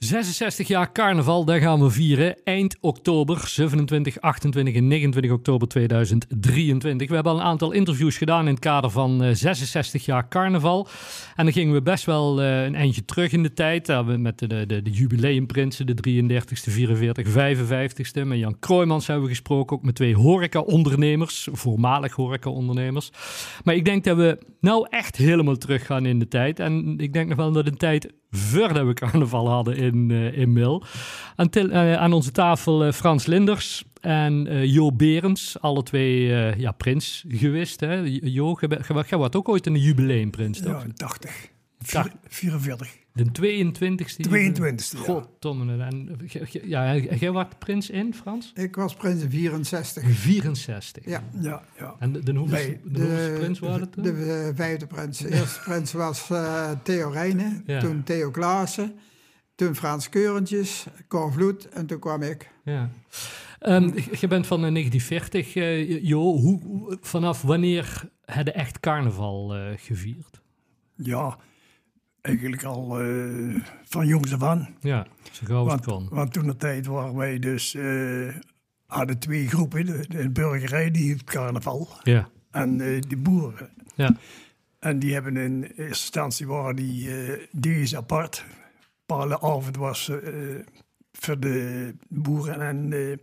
[0.00, 2.36] 66 jaar carnaval, daar gaan we vieren.
[2.44, 7.08] Eind oktober, 27, 28 en 29 oktober 2023.
[7.08, 10.88] We hebben al een aantal interviews gedaan in het kader van uh, 66 jaar carnaval.
[11.36, 13.88] En dan gingen we best wel uh, een eindje terug in de tijd.
[13.88, 18.26] Uh, met de, de, de, de jubileumprinsen, de 33ste, 44, 55ste.
[18.26, 21.48] Met Jan Kroijmans hebben we gesproken, ook met twee horeca-ondernemers.
[21.52, 23.10] Voormalig horeca-ondernemers.
[23.64, 26.60] Maar ik denk dat we nou echt helemaal terug gaan in de tijd.
[26.60, 30.52] En ik denk nog wel dat een tijd voordat we carnaval hadden in, uh, in
[30.52, 30.84] Mil.
[31.36, 36.26] Aan, uh, aan, onze tafel uh, Frans Linders en Jo Berends, alle twee
[36.58, 37.80] ja, prins geweest.
[37.80, 37.94] Hè?
[38.22, 38.56] Jo,
[39.08, 40.82] jij ook ooit een jubileumprins, toch?
[40.82, 41.48] Ja, 80.
[42.28, 42.99] 44.
[43.12, 44.28] De 22e.
[44.28, 44.98] 22e, ja.
[44.98, 45.84] Goddomme.
[45.84, 46.18] En,
[46.64, 48.52] ja, jij was prins in, Frans?
[48.54, 50.02] Ik was prins in 64.
[50.10, 51.04] 64?
[51.04, 51.22] Ja.
[51.40, 51.94] Ja, ja.
[51.98, 54.02] En de, de hoeveelste, de, prins waren het toen?
[54.02, 55.18] De, de vijfde prins.
[55.18, 57.80] De eerste prins was uh, Theo Rijnen, Ja.
[57.80, 58.94] toen Theo Klaassen,
[59.54, 62.50] toen Frans Keurentjes, Cor Vloed en toen kwam ik.
[62.64, 62.90] Ja.
[63.66, 66.20] Um, je bent van uh, 1940, uh, Jo.
[66.36, 68.08] Hoe, hoe- vanaf wanneer
[68.44, 70.40] je echt carnaval uh, gevierd?
[70.96, 71.38] Ja,
[72.20, 74.68] eigenlijk al eh, van jongs af aan.
[74.80, 76.16] Ja, zo gauw als het Want, kon.
[76.18, 78.34] want toen de tijd waren wij dus, eh,
[78.86, 79.86] hadden twee groepen.
[79.86, 83.68] De, de burgerij die hield carnaval Ja, en eh, de boeren.
[83.94, 84.16] ja,
[84.78, 87.08] En die hebben in eerste instantie waren die
[87.50, 88.44] deze apart.
[89.06, 90.18] Palenavond was eh,
[91.12, 93.20] voor de boeren en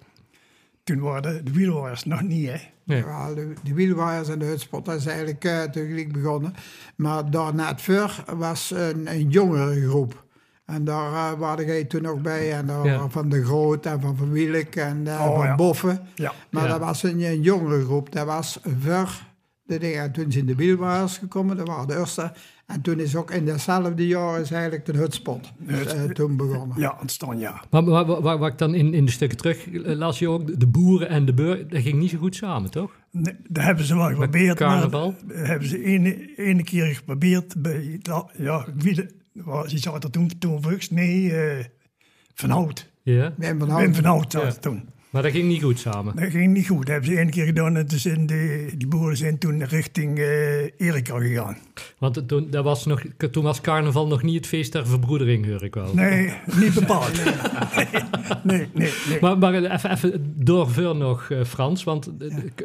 [0.84, 2.58] toen waren de, de nog niet, hè.
[2.88, 3.04] Nee.
[3.06, 6.54] Ja, de, de wielwaaiers en de hutspot, dat is eigenlijk uh, tegelijk begonnen.
[6.96, 10.26] Maar daarna het voor was een, een jongere groep.
[10.66, 12.54] En daar uh, waren jij toen nog bij.
[12.54, 12.92] En daar Ja.
[12.96, 15.56] waren van de Groot en van Van Wielek en uh, Oh, van ja.
[15.56, 16.08] Boffen.
[16.16, 16.70] Ja, Maar Ja.
[16.70, 18.12] dat was een, een jongere groep.
[18.12, 19.10] Dat was voor
[19.64, 20.02] de dingen.
[20.02, 22.34] En toen zijn de wielwaaiers gekomen, dat waren de eerste.
[22.68, 26.80] En toen is ook in datzelfde jaar is eigenlijk de hutspot uh, toen begonnen.
[26.80, 27.62] ja, ontstaan, ja.
[27.70, 30.30] Maar waar, waar, waar, waar ik dan in, in de stukken terug eh, las je
[30.30, 32.92] ook, de boeren en de burger, dat ging niet zo goed samen, toch?
[33.12, 34.60] Nee, dat hebben ze wel geprobeerd.
[34.60, 35.16] maar carnaval?
[35.28, 38.00] dat hebben ze ene, ene keer geprobeerd bij,
[38.38, 41.66] ja, wie de, was, die zat er toen, toen Vugs, nee, eh,
[42.34, 42.92] Van Hout.
[43.02, 43.96] Ja, Wim van Wim Houten.
[43.96, 44.48] Van Hout zat Ja.
[44.48, 44.90] er toen.
[45.10, 46.16] Maar dat ging niet goed samen.
[46.16, 46.78] Dat ging niet goed.
[46.78, 50.20] Dat hebben ze één keer gedaan en toen zijn de, die boeren zijn toen richting
[50.20, 51.58] eh Erika gegaan.
[51.98, 53.02] Want toen, dat was nog,
[53.32, 55.94] toen was carnaval nog niet het feest der verbroedering, hoor ik wel.
[55.94, 57.12] Nee, niet bepaald.
[58.44, 59.20] nee, nee, nee.
[59.22, 61.84] Maar, maar even, even doorveur nog, eh, Frans.
[61.84, 62.12] Want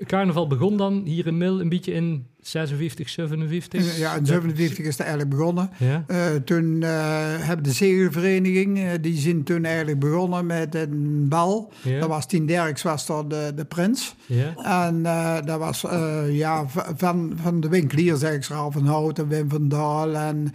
[0.07, 3.99] carnaval begon dan hier in Mil een beetje in 56, 57?
[3.99, 5.71] Ja, in 57 is het eigenlijk begonnen.
[5.79, 6.05] Ja?
[6.07, 6.91] Eh, toen eh,
[7.39, 11.73] hebben de zegelvereniging, eh, die zijn toen eigenlijk begonnen met een bal.
[11.83, 12.01] Ja.
[12.01, 14.15] Dat was Tien Derks, was daar de, de prins.
[14.27, 14.55] Ja?
[14.85, 15.03] En
[15.45, 15.85] dat was
[16.31, 16.67] ja,
[16.97, 20.55] van, van de winkeliers, eigenlijk Ralf van Houten, Wim van Daal en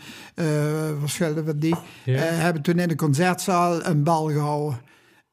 [1.00, 1.76] verschillende van die,
[2.14, 4.80] hebben toen in de concertzaal een bal gehouden.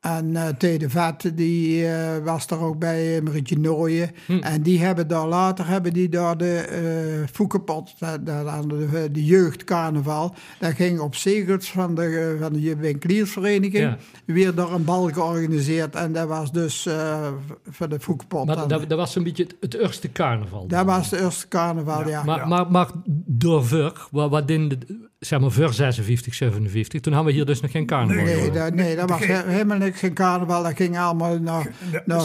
[0.05, 4.11] En eh Tede Vet, die eh, was er ook bij, eh, Marietje Nooyen.
[4.27, 4.39] Hm.
[4.39, 7.95] En die hebben daar later, hebben die daar de eh Foekenpot,
[8.25, 13.97] de, de jeugdcarnaval, dat ging op zegels van de, van de winkeliersvereniging, Ja.
[14.25, 15.95] weer door een bal georganiseerd.
[15.95, 17.29] En dat was dus eh,
[17.69, 18.47] voor de Foekenpot.
[18.47, 20.67] Maar dat, dat was een beetje het, het eerste carnaval.
[20.67, 22.23] Dat was de eerste carnaval, ja.
[22.25, 22.47] Maar, Ja.
[22.47, 22.89] maar, maar
[23.27, 24.79] door voor, wat, wat in de,
[25.27, 28.25] zeg maar voor 56, 57, toen hadden we hier dus nog geen carnaval.
[28.25, 30.62] Nee, dat, nee, dat was he- helemaal niks geen carnaval.
[30.62, 31.71] Dat ging allemaal naar,
[32.05, 32.21] naar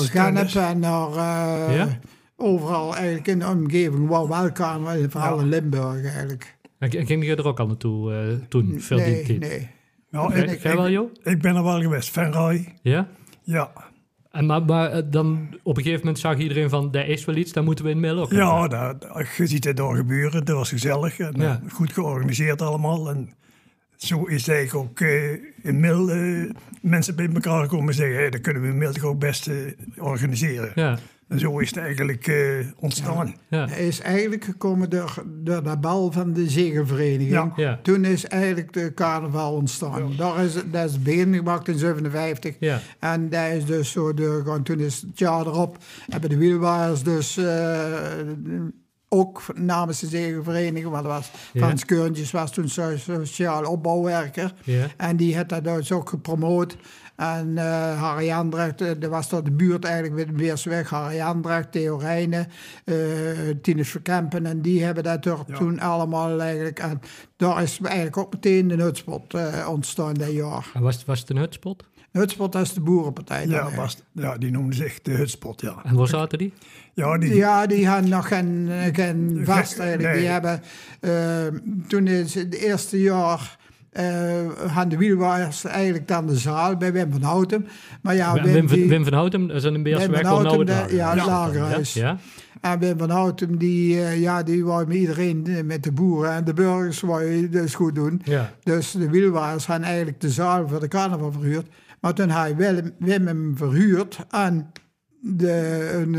[0.56, 1.10] en naar...
[1.10, 2.00] eh, Ja?
[2.38, 4.08] Overal eigenlijk in de omgeving.
[4.08, 5.42] Wel, wel carnaval, vooral Ja.
[5.42, 6.56] in Limburg eigenlijk.
[6.80, 9.40] En ging je er ook al naartoe eh, toen, veel die Nee, tijd?
[9.40, 9.70] nee.
[10.12, 12.10] Nou, Jij- ik, ik, ik ben er wel geweest.
[12.10, 12.32] Van
[12.82, 13.08] Ja?
[13.44, 13.72] ja.
[14.32, 17.36] En maar, maar eh, dan op een gegeven moment zag iedereen van, daar is wel
[17.36, 18.32] iets, dan moeten we in Mil ook.
[18.32, 19.06] Ja, dat,
[19.38, 20.46] je ziet het daar gebeuren.
[20.46, 21.62] Dat was gezellig en Ja.
[21.66, 23.10] eh, goed georganiseerd allemaal.
[23.10, 23.34] En
[23.96, 25.32] zo is het eigenlijk ook eh,
[25.64, 26.10] in Mil
[26.82, 28.16] mensen bij elkaar komen en zeggen...
[28.16, 29.50] Hey, dat kunnen we in Mil toch ook best
[29.98, 30.72] organiseren.
[30.76, 30.98] Ja,
[31.30, 32.36] En zo is het eigenlijk eh,
[32.80, 33.36] ontstaan.
[33.50, 33.68] ja.
[33.68, 36.48] Hij is eigenlijk gekomen door, door de bal van de.
[37.20, 37.54] Ja.
[37.56, 37.80] Ja.
[37.84, 40.14] Toen is eigenlijk de carnaval ontstaan.
[40.18, 42.56] Daar is, dat is het begin gemaakt in 57.
[42.60, 42.80] Ja.
[43.00, 44.64] En dat is dus zo doorgegaan.
[44.64, 45.78] Toen is het jaar erop
[46.10, 47.84] hebben de wielwaaiers dus eh,
[49.10, 51.60] ook namens de zegelvereniging, want was Ja.
[51.62, 54.54] Frans Keurntjes was toen so- sociaal opbouwwerker.
[54.64, 54.86] Ja.
[54.98, 56.78] En die heeft dat dus ook gepromoot.
[57.20, 60.90] En eh Harry Andrecht, eh, dat was dat de buurt eigenlijk met de Weersweg.
[60.90, 62.48] Harry Andrecht, Theo Rijnen,
[62.86, 62.96] eh
[63.62, 64.46] Tinus Verkempen.
[64.46, 65.56] En die hebben dat er Ja.
[65.58, 66.80] toen allemaal eigenlijk...
[66.80, 67.00] En
[67.38, 69.34] daar is eigenlijk ook meteen de hutspot
[69.68, 70.72] ontstaan dat jaar.
[70.74, 71.84] En was, was het een hutspot?
[72.12, 73.46] De hutspot is de boerenpartij.
[73.46, 75.76] dan, Ja, was, ja, die noemden zich de hutspot, ja.
[75.84, 76.54] En waar zaten die?
[76.94, 80.14] Ja, die, Ja, die hadden nog geen, geen vast eigenlijk.
[80.18, 80.62] Die hebben,
[81.00, 83.58] eh, toen is het eerste jaar
[83.92, 84.06] eh
[84.68, 87.68] hadden de wielwaaiers eigenlijk dan de zaal bij Wim van Houten.
[88.02, 90.96] Maar ja, Wim, van- die- Wim van Houten, dat is een Beersweg nou het de-
[90.96, 91.94] ja, het lagerhuis.
[91.94, 92.18] Ja.
[92.62, 96.32] En Wim van Houten, die, eh, ja, die wou met iedereen, eh, met de boeren
[96.32, 98.22] en de burgers, wou je dus goed doen.
[98.24, 98.54] Ja.
[98.64, 101.68] Dus de wielwaaiers hadden eigenlijk de zaal voor de carnaval verhuurd.
[102.02, 104.72] Maar toen hij Wim, Wim hem verhuurd aan
[105.22, 106.16] de, een,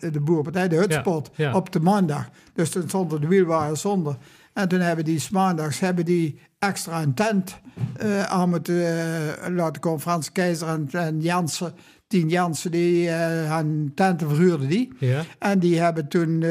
[0.00, 1.54] eh, de boerpartij, de hutspot, Ja, ja.
[1.56, 2.28] op de maandag.
[2.54, 4.16] Dus toen stonden de wielwaaiers zonder.
[4.56, 7.56] En toen hebben die maandags hebben die extra een tent
[7.96, 10.00] eh, aan moeten eh, laten komen.
[10.00, 11.72] Frans Keizer en, en Jansen,
[12.06, 14.92] Tien Jansen, die hun tenten verhuurden die.
[14.98, 15.22] Ja.
[15.38, 16.42] En die hebben toen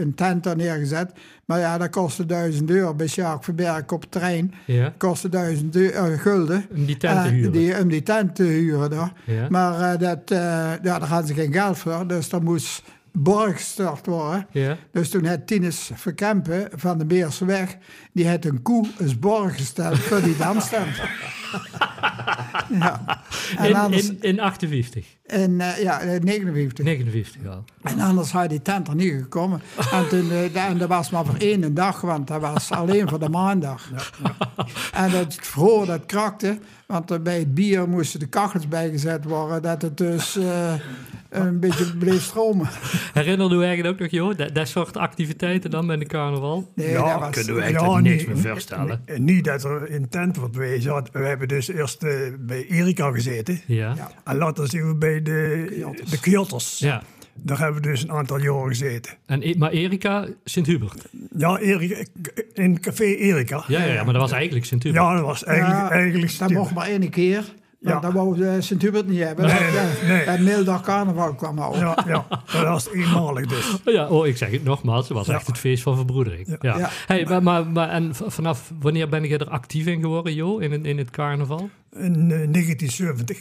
[0.00, 1.12] een tent daar neergezet.
[1.44, 4.54] Maar ja, dat kostte 1000 euro bij Sjaak Verberg op het trein.
[4.64, 4.94] Ja.
[4.96, 6.66] Kostte 1000 eu- eh, gulden.
[6.74, 7.52] Om die tent te huren.
[7.52, 9.12] die, om die tent te huren daar.
[9.24, 9.46] Ja.
[9.48, 12.06] Maar dat, ja, daar hadden ze geen geld voor.
[12.06, 12.82] Dus dat moest
[13.12, 14.46] borg gestort worden.
[14.50, 14.76] Ja.
[14.92, 17.76] Dus toen had Tinus Verkempen van de Beerseweg...
[18.18, 20.96] die had een koe als borg gesteld voor die danstent.
[22.80, 23.22] ja.
[23.56, 24.08] En In, anders...
[24.08, 26.84] in, in 58, En, eh, ja, eh, 59.
[26.84, 27.64] 59 al.
[27.82, 29.60] En anders had die tent er niet gekomen.
[29.92, 33.18] En, toen, eh, en dat was maar voor één dag, want dat was alleen voor
[33.18, 33.90] de maandag.
[34.92, 39.62] En dat vroor, dat krakte, want er bij het bier moesten de kachels bijgezet worden,
[39.62, 40.74] dat het dus eh,
[41.28, 42.68] een beetje bleef stromen.
[43.12, 46.70] Herinner je eigenlijk ook nog, joh, dat, dat soort activiteiten dan bij de carnaval?
[46.74, 50.56] Nee, Ja, dat was, kunnen we eigenlijk niks meer Niet dat er in tent wordt
[50.56, 50.92] wezen.
[50.92, 53.60] want We hebben dus eerst eh, bij Erika gezeten.
[53.66, 53.94] Ja.
[53.96, 54.10] Ja.
[54.24, 55.66] En later zijn we bij de,
[56.10, 56.78] de Kyotos.
[56.78, 57.02] ja.
[57.42, 59.12] Daar hebben we dus een aantal jaren gezeten.
[59.26, 61.08] En, E- maar Erika, Sint-Hubert.
[61.36, 62.04] Ja, Erika,
[62.54, 63.64] in café Erika.
[63.66, 65.04] Ja, ja, ja, maar dat was eigenlijk Sint-Hubert.
[65.04, 65.78] Ja, dat was eigenlijk...
[65.78, 67.44] Ja, eigenlijk dat mocht maar één keer.
[67.80, 68.00] Want Ja.
[68.00, 69.46] dat wou de Sint-Hubert niet hebben.
[69.46, 70.24] Nee, dat, nee, nee.
[70.24, 71.76] dat middeldag carnaval kwam al.
[71.76, 73.76] Ja, ja, dat was eenmalig dus.
[73.84, 75.34] Ja, oh, ik zeg het nogmaals, het was Ja.
[75.34, 76.56] echt het feest van verbroedering.
[76.60, 76.78] Ja.
[76.78, 76.88] Ja.
[77.06, 80.72] Hey, maar, maar, maar en vanaf wanneer ben je er actief in geworden, Jo, in,
[80.72, 81.70] het- in het carnaval?
[81.92, 83.38] In eh, 1970,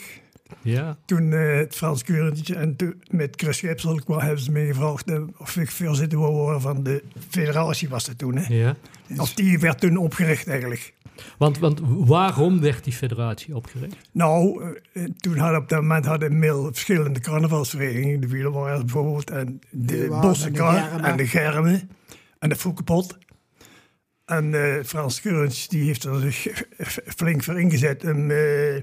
[0.61, 4.65] Ja, toen eh, het Frans Keurentje en toen met Chris Schepsel kwam, hebben ze me
[4.65, 8.35] gevraagd eh, of ik voorzitter wou worden van de federatie was dat toen.
[8.37, 8.53] Hè.
[8.53, 8.75] ja.
[9.17, 10.93] Of die werd toen opgericht eigenlijk.
[11.37, 13.97] Want, want waarom werd die federatie opgericht?
[14.11, 18.19] Nou, eh, toen hadden op dat moment hadden Mil verschillende carnavalsverenigingen.
[18.19, 19.29] De Wielerwaarders bijvoorbeeld.
[19.29, 21.03] En de Wielerwaard en de Bossenkar Germen.
[21.03, 21.89] en de Germen.
[22.39, 23.17] En de Foekepot.
[24.25, 26.63] En eh, Frans Keurens die heeft er zich
[27.05, 28.81] flink voor ingezet om eh,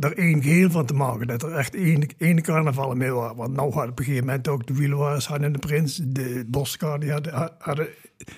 [0.00, 1.26] er één geheel van te maken.
[1.26, 3.32] Dat er echt één, één carnaval in was.
[3.36, 6.00] Want nou hadden op een gegeven moment ook de Wielerwaarders hadden de Prins.
[6.04, 7.86] De Bossenkar die hadden, hadden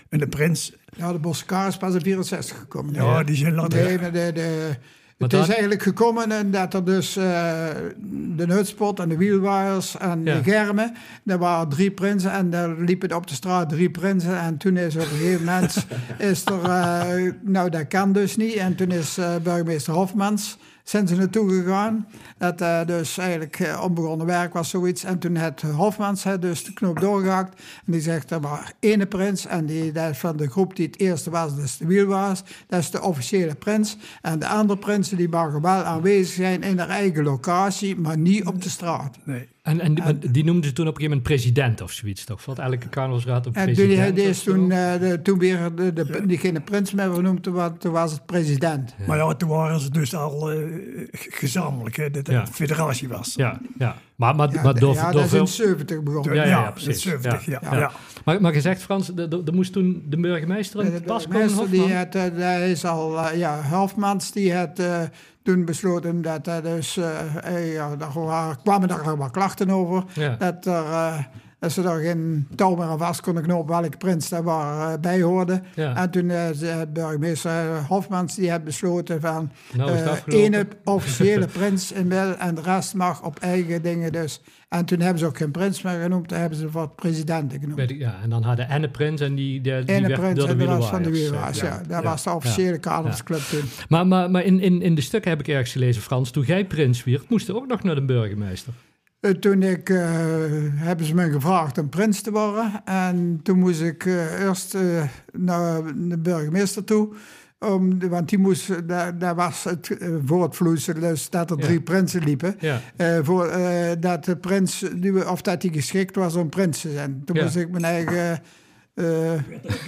[0.09, 0.73] en de Prins.
[0.97, 2.95] Ja, de Boskaar is pas in 64 gekomen.
[2.95, 3.85] Ja, die zijn later...
[3.85, 4.77] Nee, de, de,
[5.19, 7.25] het dan- is eigenlijk gekomen en dat er dus eh,
[8.37, 10.35] de hutspot en de wielwaaiers en Ja.
[10.37, 10.95] de germen,
[11.27, 14.41] er waren drie prinsen en daar liepen op de straat drie prinsen.
[14.41, 15.87] En toen is op een gegeven moment,
[16.19, 18.55] is er, eh, nou dat kan dus niet.
[18.55, 20.59] En toen is eh, burgemeester Hofmans,
[20.91, 22.07] zijn ze naartoe gegaan.
[22.39, 25.05] Dat eh, dus eigenlijk eh, onbegonnen werk was zoiets.
[25.05, 27.61] En toen had Hofmans had dus de knop doorgehakt.
[27.87, 29.47] En die zegt, er was ene prins.
[29.47, 32.43] En die, dat van de groep die het eerste was, dus de wielwaars.
[32.67, 33.97] Dat is de officiële prins.
[34.23, 38.47] En de andere prinsen die mogen wel aanwezig zijn in haar eigen locatie, maar niet
[38.47, 39.19] op de straat.
[39.25, 39.49] Nee.
[39.63, 42.45] En, en die, die noemden ze toen op een gegeven moment president of zoiets, toch?
[42.45, 44.17] Want elke carnavalsraad een En toen, president.
[44.17, 44.53] die is zo.
[44.55, 48.27] toen, eh, de, toen weer de, de, diegene prins meer vernoemd, want toen was het
[48.27, 48.95] president.
[49.07, 50.59] Maar ja, toen waren ze dus al eh,
[51.13, 52.41] gezamenlijk, hè, dat het Ja.
[52.41, 53.35] een federatie was.
[53.37, 53.97] Ja, ja.
[54.17, 55.47] Maar, maar, Ja, maar door, ja, door dat is in veel...
[55.47, 56.35] 70 begonnen.
[56.35, 57.03] Ja, ja, precies.
[57.03, 57.61] 70, ja.
[57.63, 57.77] Ja.
[57.79, 57.91] ja.
[58.25, 61.71] Maar, maar gezegd, Frans, er- moest toen de burgemeester in De het pas komen, burgemeester
[61.87, 65.03] die had, eh, dat is al, ja, Hofmans die had eh,
[65.43, 70.05] toen besloten dat er dus, eh, eh, ja, daar kwamen daar wel klachten over.
[70.39, 71.19] Dat, er, eh,
[71.61, 75.01] dat ze daar geen touw meer aan vast konden knopen welke prins daar waar, eh,
[75.01, 75.61] bij hoorde.
[75.75, 75.97] Ja.
[75.97, 81.93] En toen eh, de burgemeester Hofmans die had besloten van Nou eh, ene officiële prins
[81.93, 84.41] in wel en de rest mag op eigen dingen dus.
[84.69, 87.91] En toen hebben ze ook geen prins meer genoemd, toen hebben ze wat presidenten genoemd.
[87.91, 90.59] Ik, ja, en dan hadden Enne Prins en die, die, die werd prins de en
[90.59, 91.83] de rest van de eh, ja.
[91.89, 93.63] Dat was de officiële carnavalsclub toen.
[93.89, 96.67] Maar, maar, maar in, in, in de stukken heb ik ergens gelezen, Frans, toen jij
[96.67, 98.73] prins werd, moest je ook nog naar de burgemeester.
[99.21, 99.99] Eh, Toen ik, eh,
[100.75, 102.83] hebben ze me gevraagd om prins te worden.
[102.85, 104.77] En toen moest ik eh, eerst
[105.33, 107.09] naar de burgemeester toe.
[107.59, 111.65] Om, want die moest, daar, daar was het uh, voortvloeisel, dus dat er Ja.
[111.65, 112.55] drie prinsen liepen.
[112.59, 112.81] Ja.
[112.97, 116.91] Eh, voor, eh, dat de prins, die, of dat hij geschikt was om prins te
[116.93, 117.23] zijn.
[117.25, 117.43] Toen Ja.
[117.43, 118.43] moest ik mijn eigen
[118.95, 119.33] eh,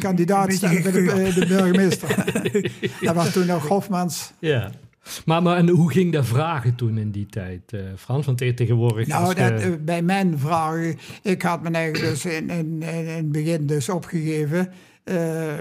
[0.00, 2.24] kandidaat stellen bij de, de burgemeester.
[3.00, 4.32] dat was toen nog Hofmans.
[4.38, 4.70] Ja.
[5.24, 8.26] Maar, maar en hoe ging dat vragen toen in die tijd, eh, Frans?
[8.26, 9.06] Want te- tegenwoordig...
[9.06, 13.32] Nou, dat, eh, bij mijn vragen, ik had me eigenlijk dus in, in, in, het
[13.32, 14.68] begin dus opgegeven.
[15.04, 15.58] Eh,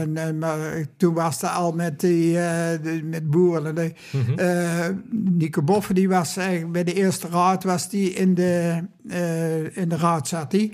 [0.00, 3.74] en, en, maar toen was het al met, die, de- met boeren.
[3.74, 3.92] De,
[5.10, 8.82] Nico Boffen, die was eigenlijk bij de eerste raad, was die in de,
[9.72, 10.72] in de raad zat hij.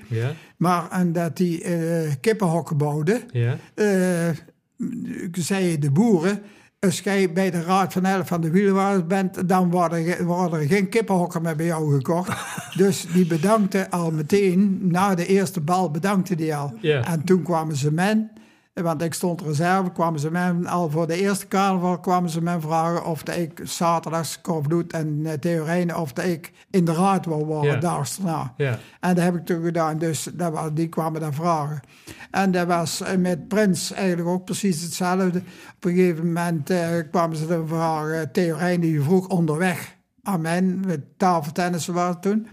[0.57, 1.63] Maar en dat die
[2.21, 3.21] kippenhokken bouwde,
[3.75, 4.29] eh,
[5.33, 6.43] zeiden de boeren,
[6.79, 10.67] als jij bij de Raad van Elf van de Wielenwaarders bent, dan worden, worden er
[10.67, 12.33] geen kippenhokken meer bij jou gekocht.
[12.77, 16.73] dus die bedankte al meteen, na de eerste bal bedankte die al.
[16.83, 18.31] En toen kwamen ze men,
[18.83, 22.61] want ik stond reserve, kwamen ze men al voor de eerste carnaval kwamen ze men
[22.61, 27.45] vragen of dat ik zaterdags Korvloed en uh, of dat ik in de raad wou
[27.45, 27.79] worden, Ja.
[27.81, 28.55] daags daarna.
[29.01, 31.81] En dat heb ik toen gedaan, dus dat was, die kwamen daar vragen.
[32.31, 35.39] En dat was eh, met Prins eigenlijk ook precies hetzelfde.
[35.77, 40.41] Op een gegeven moment eh, kwamen ze dan vragen, Theo Rijn die vroeg onderweg aan
[40.41, 42.47] mij, met tafeltennissen was het toen,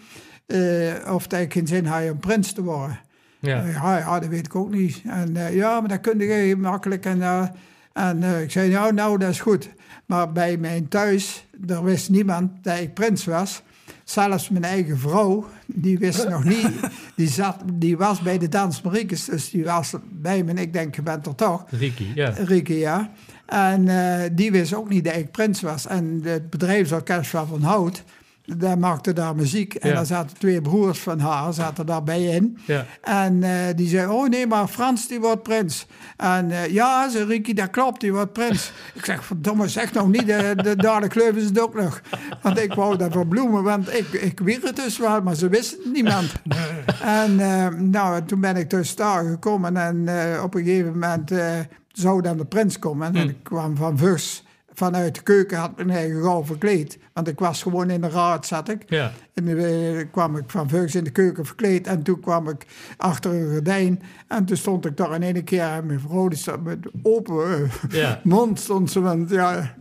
[0.46, 3.00] eh, of dat ik geen zin had om prins te worden.
[3.48, 3.64] Ja.
[3.64, 5.02] Eh, Ja, ja, dat weet ik ook niet.
[5.06, 7.06] En eh, ja, maar dat kun je makkelijk.
[7.06, 7.48] En, eh,
[7.94, 9.70] en ik zei, nou, nou, dat is goed.
[10.06, 13.62] Maar bij mijn thuis, daar wist niemand dat ik prins was.
[14.04, 16.70] Zelfs mijn eigen vrouw, die wist nog niet.
[17.16, 20.54] Die, zat, die was bij de Dans Mariekes, dus die was bij me.
[20.54, 21.66] Ik denk, je bent er toch.
[21.70, 22.30] Ricky, ja.
[22.30, 23.12] Rieke, ja.
[23.46, 23.88] En
[24.36, 25.88] die wist ook niet dat ik prins was.
[25.88, 28.04] En het bedrijfsorkest Van Hout,
[28.46, 29.74] daar maakte daar muziek.
[29.74, 29.96] En Ja.
[29.96, 32.58] daar zaten twee broers van haar, zaten daarbij in.
[32.66, 32.86] Ja.
[33.02, 35.88] En eh, die zei, oh nee, maar Frans die wordt prins.
[36.18, 38.72] En eh, ja, zei Ricky, dat klopt, die wordt prins.
[38.94, 42.02] ik zeg, verdomme, zeg nog niet, de, de dadelijk kleuven ze het ook nog.
[42.42, 45.78] Want ik wou dat verbloemen, want ik, ik wier het dus wel, maar ze wisten
[45.84, 46.32] het niemand.
[47.22, 51.32] en eh, nou, toen ben ik dus daar gekomen en eh, op een gegeven moment
[51.32, 51.60] eh,
[51.92, 53.16] zou dan de prins komen.
[53.16, 54.43] En ik kwam van Vus.
[54.74, 56.98] Vanuit de keuken had ik eigen gauw verkleed.
[57.14, 58.84] Want ik was gewoon in de raad, zat ik.
[58.88, 59.12] Ja.
[59.34, 61.88] En toen kwam ik van Vugs in de keuken verkleed.
[61.88, 62.66] En toen kwam ik
[62.98, 64.02] achter een gordijn.
[64.28, 65.64] En toen stond ik daar in één keer.
[65.64, 68.20] En mijn vrouw die stond met open eh, Ja.
[68.24, 68.60] mond.
[68.60, 69.76] Stond ze, want ja...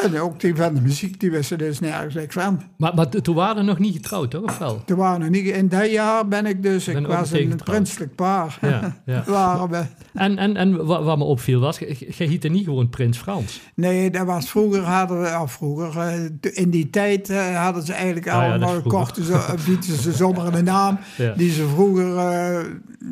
[0.00, 2.62] En ook die van de muziek, die wisten dus nergens niks van.
[2.76, 4.42] Maar, maar toen waren we nog niet getrouwd, toch?
[4.42, 4.82] Of wel?
[4.84, 5.46] Toen waren we niet...
[5.46, 6.84] In dat jaar ben ik dus...
[6.84, 8.58] Ben Ik was een prinselijk paar.
[8.60, 9.24] Ja, ja.
[9.26, 9.84] waren we.
[10.14, 13.60] En, en, en wat, wat me opviel was, je heette niet gewoon Prins Frans.
[13.74, 17.92] Nee, dat was vroeger hadden we, of vroeger, eh, in die tijd eh, hadden ze
[17.92, 21.32] eigenlijk Ah ja, allemaal, kochten ze, eh, bieden ze zomaar een naam Ja.
[21.32, 22.06] die ze vroeger,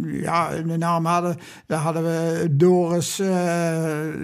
[0.06, 1.36] ja, een naam hadden.
[1.66, 3.22] Daar hadden we Doris,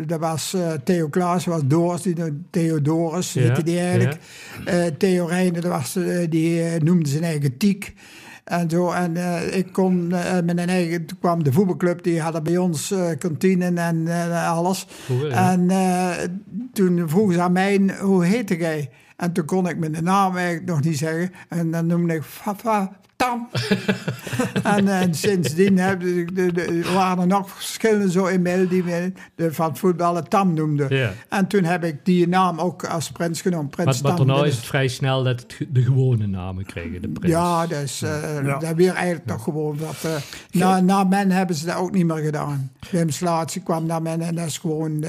[0.06, 2.14] dat was Theo Klaas, was Doris, die
[2.50, 4.19] Theodorus, Ja, heette die eigenlijk.
[4.99, 7.95] Theo Reijnen, dat was, eh, die eh, noemde zijn eigen Tiek.
[8.45, 9.17] En zo, en
[9.53, 10.07] ik kon
[10.45, 14.87] met een eigen, toen kwam de voetbalclub, die hadden bij ons kantine en alles.
[15.31, 15.53] Ja.
[15.53, 15.69] En
[16.73, 18.91] toen vroegen ze aan mij, hoe heette jij?
[19.17, 21.33] En toen kon ik mijn naam eigenlijk nog niet zeggen.
[21.49, 23.49] En dan noemde ik Fafa Tam.
[24.62, 29.12] en, eh, sindsdien hebben de, de, de- waren er nog verschillende zo inmiddels die we
[29.35, 30.96] de, van het voetballen Tam noemden.
[30.96, 31.12] Ja.
[31.28, 33.70] En toen heb ik die naam ook als prins genomen.
[33.70, 37.08] Prins Maar, maar Dat is het vrij snel dat het de gewone namen kregen, de
[37.08, 37.32] prins.
[37.35, 38.58] Ja, dus eh Ja.
[38.58, 39.96] dat weer eigenlijk toch gewoon wat.
[40.04, 40.11] eh,
[40.50, 42.70] na, na men hebben ze dat ook niet meer gedaan.
[42.90, 45.04] Wim Slaatje kwam naar men en dat is gewoon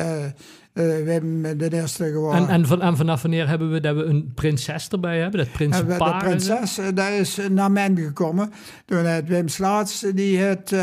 [0.78, 2.42] eh eh, Wim de eerste geworden.
[2.42, 5.38] En, en, van, en vanaf wanneer hebben we dat we een prinses erbij hebben?
[5.40, 6.20] Dat En we- prinsenpaar?
[6.20, 8.52] de prinses, eh, dat is naar men gekomen.
[8.86, 10.80] Toen had Wim Slaats, die had eh,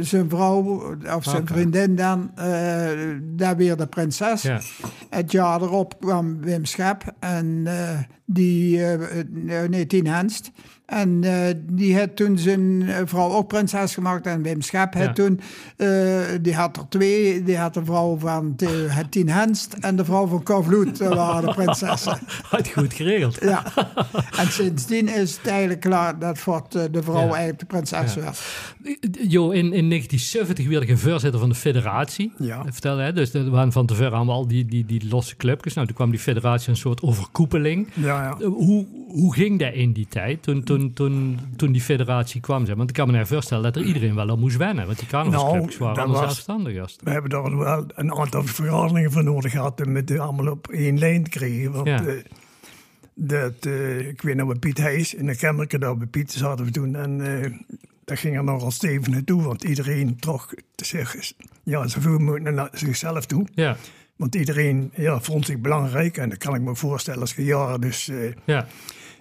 [0.00, 0.62] zijn vrouw,
[1.16, 2.30] of zijn vriendin dan,
[3.22, 4.42] daar weer de prinses.
[4.42, 4.60] Ja.
[5.10, 7.66] Het jaar erop kwam Wim Schep en
[8.32, 8.92] die, eh,
[9.62, 10.50] eh, nee, Tien Henst.
[10.86, 14.26] En eh, die had toen zijn eh, vrouw ook prinses gemaakt.
[14.26, 15.12] En Wim Schep had Ja.
[15.12, 15.40] toen,
[15.76, 15.88] eh,
[16.40, 17.42] die had er twee.
[17.42, 18.56] Die had de vrouw van
[18.88, 22.18] het Tien Henst en de vrouw van Kovloed eh, waren de prinsessen.
[22.50, 23.38] Had goed geregeld.
[23.40, 23.62] Ja,
[24.38, 27.34] en sindsdien is het eigenlijk klaar dat Fort eh, de vrouw Ja.
[27.34, 28.20] eigenlijk de prinses Ja.
[28.20, 28.40] werd.
[29.30, 32.32] Jo, in, in 1970 werd ik voorzitter van de federatie.
[32.38, 32.62] Ja.
[32.68, 33.12] Vertel, hè?
[33.12, 35.74] Dus er waren van tevoren allemaal al die, die, die losse clubjes.
[35.74, 37.88] Nou, toen kwam die federatie een soort overkoepeling.
[37.94, 38.36] Ja, ja.
[38.40, 42.66] Eh, Hoe, hoe ging dat in die tijd, toen, toen, toen, toen die federatie kwam?
[42.66, 42.76] Zeg?
[42.76, 44.86] Want ik kan me voorstellen dat er iedereen wel aan moest wennen.
[44.86, 47.00] Want die carnavalsclubjes Nou, waren dat allemaal was- zelfstandig.
[47.04, 50.98] We hebben daar wel een aantal vergaderingen voor nodig gehad om het allemaal op één
[50.98, 51.72] lijn te krijgen.
[51.72, 52.04] Want Ja.
[52.06, 52.14] eh,
[53.14, 56.64] dat, eh, ik weet nog bij Piet Heijs in de Kemmerke, daar bij Piet zaten
[56.64, 56.96] we toen.
[56.96, 57.52] En eh
[58.04, 61.32] daar ging er nogal stevig naartoe, want iedereen trok zich
[61.62, 63.46] ja, zoveel mogelijk naar zichzelf toe.
[63.54, 63.76] Ja,
[64.18, 67.80] Want iedereen ja, vond zich belangrijk en dat kan ik me voorstellen als je jaren
[67.80, 68.08] dus...
[68.08, 68.66] eh, ja,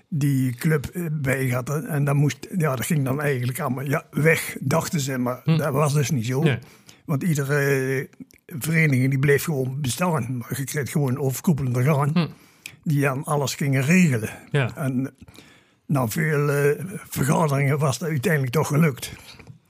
[0.10, 1.70] die club eh, bij had.
[1.86, 5.18] En dat, moest, ja, dat ging dan eigenlijk allemaal ja, weg, dachten ze.
[5.18, 6.42] Maar dat was dus niet zo.
[6.44, 6.58] Nee.
[7.06, 8.06] Want iedere eh,
[8.60, 10.38] vereniging die bleef gewoon bestaan.
[10.38, 12.30] Maar je kreeg gewoon overkoepelende orgaan
[12.84, 14.30] die dan alles gingen regelen.
[14.51, 14.75] Ja.
[14.75, 15.13] En
[15.86, 16.75] na veel
[17.08, 19.12] vergaderingen was dat uiteindelijk toch gelukt.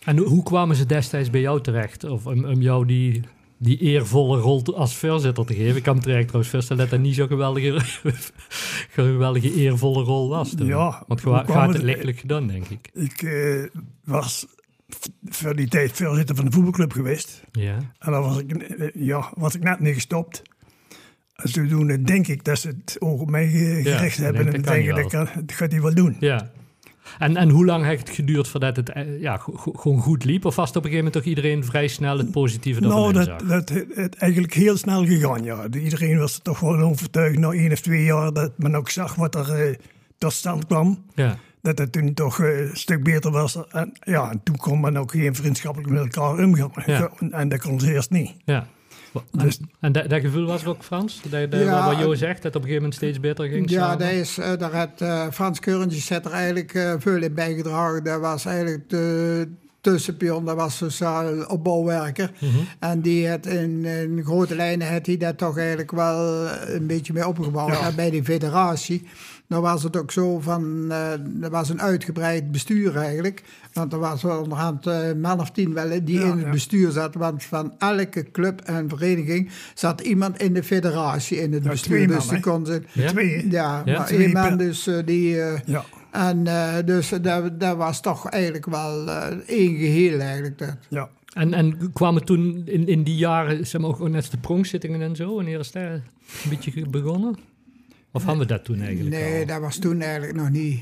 [0.04, 2.04] En hoe- hoe kwamen ze destijds bij jou terecht?
[2.04, 3.24] Of om, om jou die,
[3.58, 5.76] die eervolle rol als voorzitter te geven?
[5.76, 7.80] Ik kan me trouwens voorstellen dat dat niet zo'n geweldige,
[8.90, 10.56] geweldige eervolle rol was.
[10.56, 10.68] toen.
[10.68, 12.90] Ja, Want je gaat het lichtelijk gedaan, denk ik.
[12.94, 13.64] Ik eh,
[14.04, 14.46] was
[15.30, 17.44] voor die tijd voorzitter van de voetbalclub geweest.
[17.52, 17.78] Ja.
[18.00, 20.42] En dan was ik, eh, ja, was ik net niet gestopt.
[21.36, 24.44] En zodoende denk ik dat ze het oog op mij Ja, gericht hebben.
[24.44, 26.18] denk En denken niet dat ik, dat gaat hij wel doen.
[26.20, 26.52] ja.
[27.20, 29.38] En, en hoe lang heeft het geduurd voordat het eh, ja,
[29.76, 30.46] gewoon goed liep?
[30.46, 33.14] Of was het op een gegeven moment toch iedereen vrij snel het positieve ervan Nou,
[33.14, 35.68] dat, dat het, eigenlijk heel snel gegaan, ja.
[35.68, 38.90] De- Iedereen was er toch wel overtuigd na één of twee jaar dat men ook
[38.90, 39.76] zag wat er eh,
[40.18, 41.04] tot stand kwam.
[41.16, 41.38] Ja.
[41.62, 43.58] Dat het toen toch eh, een stuk beter was.
[43.70, 46.72] En, ja, en toen kon men ook geen vriendschappelijk met elkaar omgaan.
[46.86, 47.12] Ja.
[47.32, 48.36] En dat kon ze eerst niet.
[48.46, 48.68] Ja.
[49.38, 51.22] En, Dus- en dat, dat gevoel was ook, Frans?
[51.30, 53.70] Dat, dat, Ja, wat Jo zegt, dat het op een gegeven moment steeds beter ging
[53.70, 53.98] Ja, samen?
[54.00, 58.04] dat is, eh, daar had eh, Frans Keurentjes er eigenlijk eh, veel in bijgedragen.
[58.04, 59.48] Dat was eigenlijk de
[59.82, 62.32] tussenpion, dat was sociaal opbouwwerker.
[62.40, 62.58] Mhm.
[62.80, 67.14] En die had in, in grote lijnen had hij dat toch eigenlijk wel een beetje
[67.14, 67.72] mee opgebouwd.
[67.72, 67.92] Ja.
[67.92, 69.08] Bij die federatie,
[69.48, 71.12] dan was het ook zo van, eh
[71.42, 73.44] er was een uitgebreid bestuur eigenlijk.
[73.74, 76.46] Want er was wel onderhand eh, een man of tien wel die Ja, in het
[76.46, 76.50] ja.
[76.51, 77.16] bestuur zat.
[77.16, 81.96] Want van elke club en vereniging zat iemand in de federatie in het Ja, bestuur.
[81.96, 82.82] twee dus man, die kon ze...
[82.92, 83.08] Ja?
[83.10, 83.50] Twee.
[83.50, 85.42] Ja, maar twee één man dus eh, die...
[85.42, 85.84] eh, Ja.
[86.12, 90.58] en eh, dus dat, dat was toch eigenlijk wel eh, één geheel eigenlijk.
[90.58, 90.75] Dat.
[90.89, 91.10] ja.
[91.34, 95.16] En, en kwamen toen in, in die jaren, zeg maar, ook net de pronkzittingen en
[95.16, 95.36] zo?
[95.36, 96.01] Wanneer is dat een
[96.50, 97.36] beetje begonnen?
[98.18, 99.46] Of hadden we dat toen eigenlijk Nee, al?
[99.46, 100.82] dat was toen eigenlijk nog niet.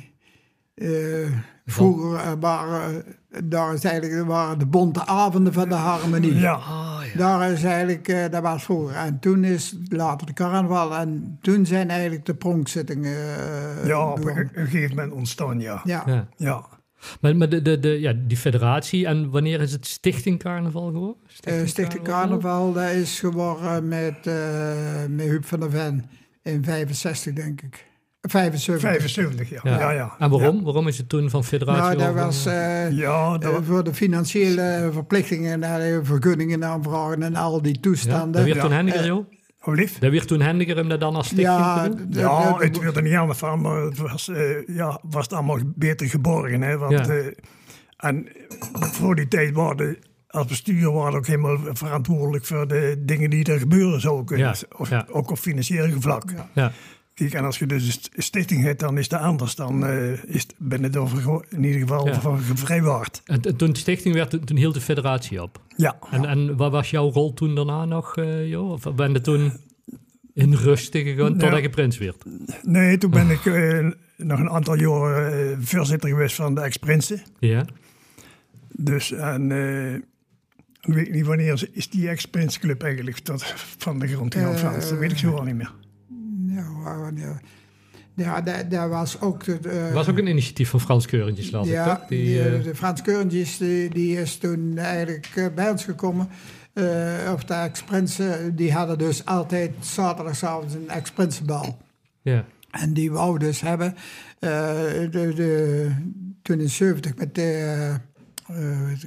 [0.76, 1.32] Eh,
[1.66, 3.04] vroeger eh, waren,
[3.44, 6.36] daar is eigenlijk, waren de bonte avonden van de harmonie.
[6.36, 6.54] Ja.
[6.54, 7.18] Ah, ja.
[7.18, 8.96] Daar is eigenlijk, eh, dat was vroeger.
[8.96, 10.96] En toen is later de carnaval.
[10.96, 13.38] En toen zijn eigenlijk de pronkzittingen
[13.82, 15.82] eh, ja, op een, gegeven moment ontstaan, ja.
[15.84, 16.04] Ja.
[16.06, 16.28] Ja.
[16.38, 16.66] Ja.
[17.22, 21.16] Maar, maar de, de, de, ja, die federatie, en wanneer is het Stichting Carnaval geworden?
[21.44, 26.10] Eh, Stichting Carnaval, dat is geworden met, eh met Huub van der Ven
[26.46, 27.86] in 65, denk ik.
[28.22, 28.90] 75.
[28.90, 29.60] 75, ja.
[29.64, 29.80] Ja.
[29.80, 30.16] Ja, ja.
[30.20, 30.64] En waarom?
[30.64, 33.94] Waarom is het toen van federatie Nou, dat was eh, Ja, dat eh, voor de
[33.94, 38.32] financiële verplichtingen, naar vergunningen aanvragen en al die Ja, toestanden.
[38.32, 38.62] dat werd Ja.
[38.62, 39.26] toen handiger, Eh, joh?
[39.64, 40.00] oh, lief.
[40.00, 42.08] Dat werd toen handiger om dat dan als stichting ja, te doen?
[42.10, 45.34] Ja, de- het werd er niet aan van, maar het was, eh, ja, was het
[45.34, 46.62] allemaal beter geborgen.
[46.62, 47.14] Hè, want, Ja.
[47.14, 47.26] eh,
[47.98, 48.28] en
[48.70, 49.98] voor die tijd waren
[50.36, 54.46] als bestuur waren ook helemaal verantwoordelijk voor de dingen die er gebeuren zouden kunnen.
[54.48, 55.08] Ja, Of, ja.
[55.12, 56.24] Ook op financieel vlak.
[56.54, 56.72] Ja.
[57.14, 59.56] Kijk, en als je dus een st- stichting hebt, dan is dat anders.
[59.56, 62.22] Dan eh, is het, ben je er in ieder geval Ja.
[62.22, 63.22] van gevrijwaard.
[63.26, 65.62] En, en toen de stichting werd, toen- hield de federatie op.
[65.76, 65.98] Ja.
[66.12, 68.72] En, en wat was jouw rol toen daarna nog, eh joh?
[68.72, 69.52] Of ben je toen
[70.34, 71.58] in rusten gegaan totdat Ja.
[71.58, 72.24] je prins werd?
[72.62, 77.22] Nee, toen ben ik eh, nog een aantal jaar eh, voorzitter geweest van de ex-prinsen.
[77.40, 77.66] Ja.
[78.78, 79.52] Dus, en
[80.86, 83.44] eh, ik weet niet wanneer is die ex-prinsclub eigenlijk tot
[83.78, 84.90] van de grond gegaan, Eh, Frans.
[84.90, 85.74] Dat weet ik zo al niet meer.
[86.48, 87.42] Ja, waar- wanneer-
[88.14, 89.44] ja dat, dat was ook...
[89.46, 92.08] De, eh, was ook een initiatief van Frans Keurentjes, las ik, ja, toch?
[92.08, 95.84] Die, die, eh, eh, de Frans Keurentjes die, die is toen eigenlijk eh, bij ons
[95.84, 96.28] gekomen.
[96.74, 101.78] Eh, of de ex-prinsen, die hadden dus altijd zaterdagavond een ex-prinsenbal.
[102.22, 102.46] ja.
[102.72, 103.96] En die wou dus hebben,
[104.40, 104.50] eh,
[105.12, 105.92] de, de,
[106.42, 107.96] toen in 70 met de eh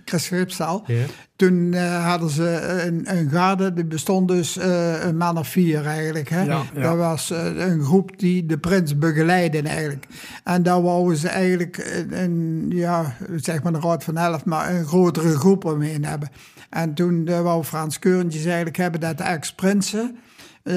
[0.04, 1.04] Chris Gripstal, Ja.
[1.36, 5.86] toen eh, hadden ze een, een garde, die bestond dus eh, een man of vier
[5.86, 6.28] eigenlijk.
[6.28, 6.42] Hè?
[6.42, 6.82] Ja, ja.
[6.82, 10.06] Dat was eh, een groep die de prins begeleidde eigenlijk.
[10.44, 14.74] En daar wouden ze eigenlijk een, een, ja, zeg maar een raad van elf, maar
[14.74, 16.28] een grotere groep omheen hebben.
[16.70, 20.16] En toen eh, wou Frans Keurentjes eigenlijk hebben dat de ex-prinsen...
[20.62, 20.76] eh,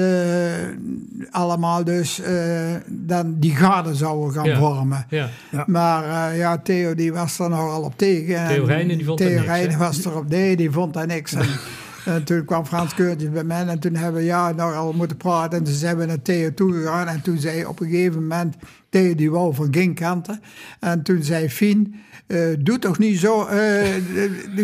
[1.30, 4.58] allemaal dus eh, dan die garde zouden gaan Ja.
[4.58, 5.06] vormen.
[5.08, 5.28] Ja.
[5.66, 8.36] Maar eh, ja, Theo die was er nogal op tegen.
[8.36, 11.06] En Theo Rijnen, die vond er Theo niks, was er op, nee, die vond daar
[11.06, 11.32] niks.
[11.32, 11.46] En,
[12.14, 15.58] en toen kwam Frans Keurtjes bij mij en toen hebben we ja, nogal moeten praten.
[15.58, 18.56] En toen zijn we naar Theo toegegaan en toen zei op een gegeven moment,
[18.88, 20.40] Theo die wou van geen kanten.
[20.80, 21.94] En toen zei Fien,
[22.26, 23.84] eh, doe toch niet zo, eh,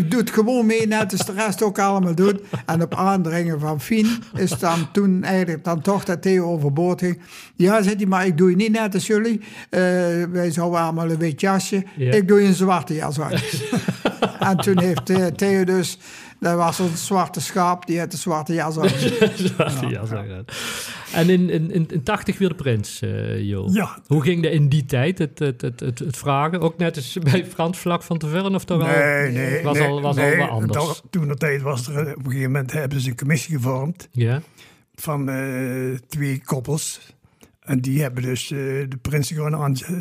[0.08, 2.40] doe het gewoon mee net als de rest ook allemaal doet.
[2.66, 7.20] En op aandringen van Fien is dan toen eigenlijk dan toch dat Theo overboord ging.
[7.56, 9.40] Ja, zei hij, maar ik doe je niet net als jullie.
[10.30, 11.84] Wij zouden allemaal een wit jasje.
[11.96, 12.12] Ja.
[12.12, 13.32] Ik doe je een zwarte jas aan.
[14.50, 15.98] en toen heeft Theo dus,
[16.40, 18.74] dat was een zwarte schaap, die had een zwarte jas.
[19.54, 20.44] Zwarte jas aan.
[21.12, 23.68] En in, in, in, in 80 weer de prins, eh Jo.
[23.72, 23.98] Ja.
[24.06, 26.60] Hoe ging dat in die tijd, het, het, het, het, het vragen?
[26.60, 28.86] Ook net als bij Frans vlak van Teverne of toch al?
[28.86, 29.62] Nee, nee.
[29.62, 30.72] Was nee, al, was nee, al wat anders.
[30.72, 34.08] dat- toen de tijd was er, op een gegeven moment hebben ze een commissie gevormd
[34.12, 34.40] Ja,
[34.94, 37.00] van eh, twee koppels.
[37.60, 39.94] En die hebben dus eh, de prins gewoon aan eh,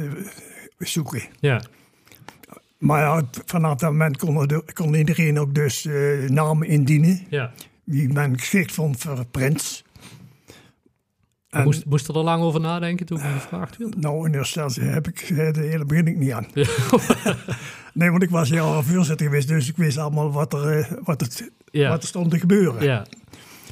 [0.78, 1.22] zoeken.
[1.40, 1.62] ja,
[2.78, 7.26] Maar ja, vanaf dat moment kon, er, kon iedereen ook dus eh, namen indienen.
[7.30, 7.52] ja.
[7.84, 9.84] Wie men geschikt vond voor prins.
[11.50, 14.02] En, Moest, moest er lang over nadenken toen ik gevraagd werd?
[14.02, 16.48] nou, in eerste instantie heb ik, eh, de hele begin ik niet aan.
[17.94, 21.22] nee, want ik was jaar voorzitter geweest, dus ik wist allemaal wat er, eh, wat
[21.22, 22.84] het, Ja, wat er stond te gebeuren.
[22.84, 23.06] ja,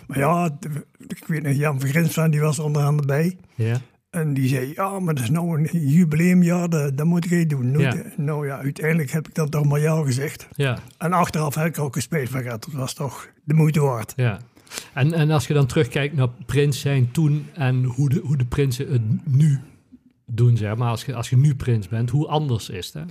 [0.08, 3.38] Maar ja, de- ik weet nog, Jan van die was er onder andere bij.
[3.56, 3.78] ja.
[4.16, 7.80] En die zei, ja, maar dat is nou een jubileumjaar, dat, dat moet ik doen.
[7.80, 7.96] Ja.
[8.18, 10.48] Nou ja, uiteindelijk heb ik dat toch maar ja gezegd.
[10.56, 10.78] ja.
[10.98, 14.14] En achteraf heb ik ook gespeeld van, dat was toch de moeite waard.
[14.16, 14.40] Ja.
[14.94, 18.46] En, en als je dan terugkijkt naar prins zijn toen en hoe de, hoe de
[18.46, 19.60] prinsen het nu
[20.26, 20.90] doen, zeg maar.
[20.90, 22.94] Als je, als je nu prins bent, hoe anders is?
[22.94, 23.02] Hè?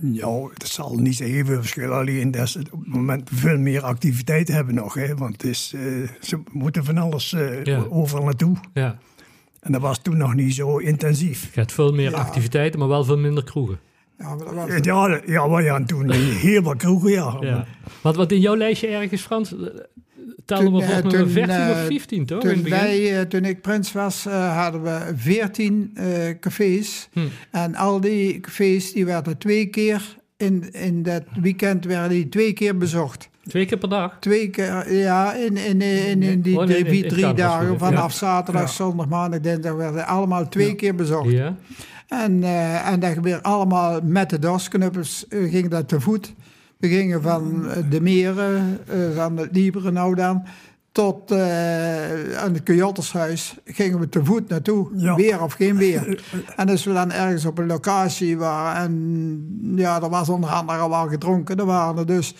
[0.00, 1.96] Ja, het zal niet veel verschillen.
[1.96, 4.94] Alleen dat ze op het moment veel meer activiteiten hebben nog.
[4.94, 5.14] Hè?
[5.14, 5.82] Want het is, eh,
[6.20, 7.84] ze moeten van alles Ja.
[7.88, 8.56] overal naartoe.
[8.74, 8.98] Ja.
[9.64, 11.42] En dat was toen nog niet zo intensief.
[11.54, 12.16] Je hebt veel meer Ja.
[12.16, 13.78] activiteiten, maar wel veel minder kroegen.
[14.18, 16.10] Ja, maar dat was, Ja, ja we hadden toen
[16.46, 17.36] heel wat kroegen, ja.
[17.40, 17.66] Ja.
[18.00, 19.58] Want wat in jouw lijstje ergens, Frans, eh,
[20.44, 22.42] telden we eh, volgens mij toen, 14 of eh, 15, toch?
[22.42, 26.06] in het Toen, wij, eh, toen ik prins was, eh, hadden we 14 eh,
[26.40, 27.08] cafés.
[27.12, 27.20] Hm.
[27.50, 32.52] En al die cafés die werden twee keer in, in dat weekend werden die twee
[32.52, 33.28] keer bezocht.
[33.48, 34.16] Twee keer per dag?
[34.20, 37.78] Twee keer, ja, in, in, in, in die Oh, nee, drie, in- in drie dagen.
[37.78, 38.16] Vanaf ja.
[38.18, 38.68] zaterdag, Ja.
[38.68, 41.30] zondag, maandag, dinsdag werden allemaal twee keer bezocht.
[41.30, 41.56] Ja.
[42.08, 45.24] En, eh, en dat gebeurde allemaal met de dosknuppels.
[45.28, 46.32] We gingen dat te voet.
[46.76, 50.42] We gingen van eh, de meren, eh, van het Lieberen nou dan,
[50.92, 51.38] tot eh,
[52.36, 54.88] aan het Kujottershuis gingen we te voet naartoe.
[54.96, 55.14] Ja.
[55.14, 56.22] Weer of geen weer.
[56.56, 60.88] En als we dan ergens op een locatie waren en ja, er was onder andere
[60.88, 61.56] wel gedronken.
[61.56, 62.34] Er waren er dus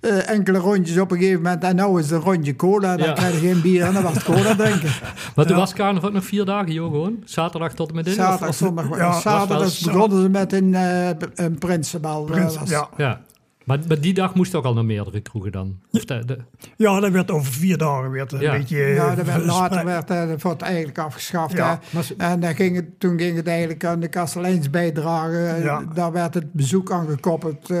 [0.00, 1.62] eh, enkele rondjes op een gegeven moment.
[1.64, 3.12] En nou is het een rondje cola, dan Ja.
[3.12, 4.90] krijg je geen bier en dan was het cola drinken.
[5.34, 5.60] Maar toen Ja.
[5.60, 7.22] was carnaval nog vier dagen, joh, gewoon?
[7.24, 8.26] Zaterdag tot en met dinsdag?
[8.30, 8.96] Zaterdag, zondag.
[8.98, 12.26] Ja, zaterdag begonnen ze met een, eh, een prinsenbal.
[12.26, 12.88] eh, Prins, ja.
[12.96, 13.20] Ja.
[13.68, 15.78] Maar, maar die dag moest ook al naar meerdere kroegen dan?
[15.92, 16.38] Of de, de-
[16.76, 18.52] ja, dat werd over vier dagen werd een Ja.
[18.56, 18.76] beetje...
[18.78, 21.52] Ja, eh, dat werd, later werd eh, dat wordt eigenlijk afgeschaft.
[21.56, 25.36] Ja, ze- En dan ging het, toen ging het eigenlijk aan de kastelijnsbijdrage.
[25.46, 25.82] eh, Ja.
[25.94, 27.70] Daar werd het bezoek aan gekoppeld.
[27.70, 27.78] eh,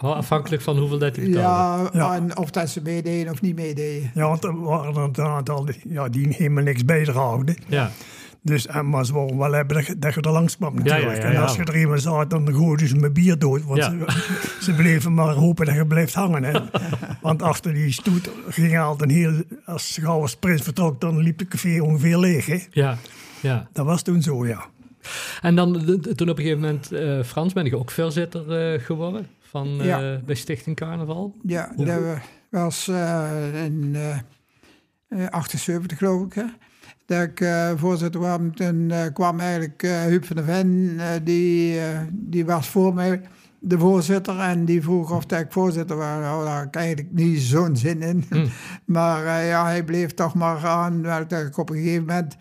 [0.00, 1.90] oh, afhankelijk van hoeveel dat die betaalde.
[1.92, 2.14] ja, Ja.
[2.14, 4.10] En of dat ze meededen of niet meededen.
[4.14, 7.56] Ja, want er waren er een aantal die- ja, die helemaal niks bijdraagden.
[7.66, 7.90] Ja.
[8.46, 11.04] Dus, en, maar ze wouden wel hebben dat je, dat je er langs kwam natuurlijk.
[11.16, 11.42] ja, ja, En ja.
[11.42, 13.64] als je er iemand zat, dan gooiden ze mijn bier dood.
[13.64, 13.90] Want Ja.
[13.90, 14.04] ze,
[14.64, 16.44] ze bleven maar hopen dat je blijft hangen.
[16.44, 16.60] Hè.
[17.22, 19.42] want achter die stoet ging altijd een heel...
[19.64, 22.46] Als ze gauw als prins vertrok, dan liep het café ongeveer leeg.
[22.46, 22.58] Hè.
[22.70, 22.96] Ja.
[23.40, 23.68] ja.
[23.72, 24.64] Dat was toen zo, ja.
[25.42, 28.72] En dan de- de- toen op een gegeven moment, eh, Frans, ben ik ook voorzitter
[28.74, 30.20] eh, geworden van, eh, Ja.
[30.26, 31.34] bij Stichting Carnaval.
[31.42, 32.00] Ja, Hoe- dat
[32.50, 36.32] was eh, in eh, eh, 78 geloof ik.
[36.34, 36.44] Hè?
[37.06, 38.38] Dat ik eh, voorzitter was.
[38.54, 43.20] Toen eh, kwam eigenlijk eh Huub van der Ven, die, die was voor mij
[43.58, 44.38] de voorzitter.
[44.38, 46.18] En die vroeg of dat ik voorzitter was.
[46.20, 48.24] Nou, daar had ik eigenlijk niet zo'n zin in.
[48.28, 48.46] Hm.
[48.84, 51.02] Maar ja, hij bleef toch maar aan.
[51.02, 52.36] Dat ik op een gegeven moment,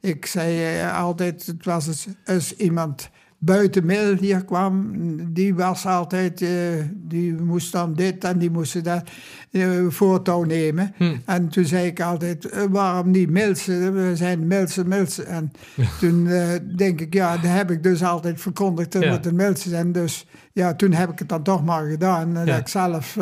[0.00, 3.10] ik zei altijd, het was eens, als iemand
[3.42, 4.92] buiten hier kwam,
[5.32, 6.48] die was altijd, eh,
[6.94, 9.02] die moest dan dit en die moest dat
[9.50, 10.92] eh, voortouw nemen.
[10.96, 11.16] Hm.
[11.24, 13.94] En toen zei ik altijd, eh, waarom niet Milsen?
[13.94, 15.26] We zijn Milsen, Milsen.
[15.26, 15.52] En
[16.00, 16.28] toen
[16.76, 19.10] denk ik, ja, dat heb ik dus altijd verkondigd dat Ja.
[19.10, 19.92] het een Milsen zijn.
[19.92, 22.32] Dus ja, toen heb ik het dan toch maar gedaan.
[22.32, 22.44] Ja.
[22.44, 23.16] dat ik zelf,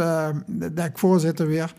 [0.46, 1.74] dat ik voorzitter weer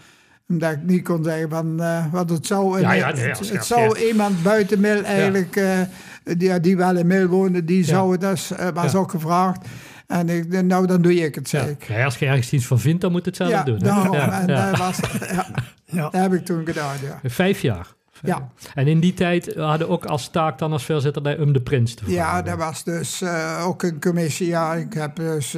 [0.50, 2.80] omdat ik niet kon zeggen van, eh wat het zou...
[2.82, 5.80] Ja, ja, nee, het, zou iemand buiten Mil eigenlijk, eh,
[6.24, 8.98] die, die wel in Mil woonde, die zou het dus, eh, was Ja.
[8.98, 9.68] ook gevraagd.
[10.08, 11.84] En ik, nou, dan doe ik het, ik.
[11.84, 13.80] Ja, als je ergens iets van vindt, dan moet het zelf Ja, doen.
[13.80, 14.14] daarom.
[14.16, 14.70] Ja, en ja.
[14.70, 14.98] Dat, was,
[15.36, 15.48] ja,
[15.86, 16.02] ja.
[16.02, 17.30] dat heb ik toen gedaan, ja.
[17.30, 17.88] Vijf jaar.
[18.22, 18.50] Ja.
[18.76, 21.94] En in die tijd hadden ook als taak dan als voorzitter bij Um de Prins
[21.94, 24.48] te Ja, dat was dus eh, ook een commissie.
[24.48, 25.56] Ja, ik heb dus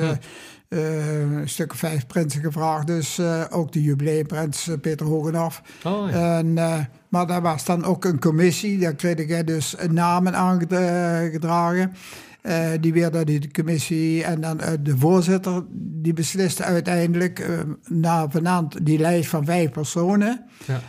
[0.80, 2.88] een stuk vijf prinsen gevraagd.
[2.88, 5.62] Dus eh, ook de jubileumprins eh, Peter Hogenhoff.
[5.84, 6.38] Oh, ja.
[6.38, 6.80] En, eh,
[7.10, 8.80] maar daar was dan ook een commissie.
[8.80, 11.94] Daar kreeg ik dus namen aangedragen.
[12.42, 15.64] Eh die weer door die commissie en dan eh, de voorzitter,
[16.02, 20.46] die besliste uiteindelijk eh, na vanavond die lijst van vijf personen.
[20.66, 20.82] Ja.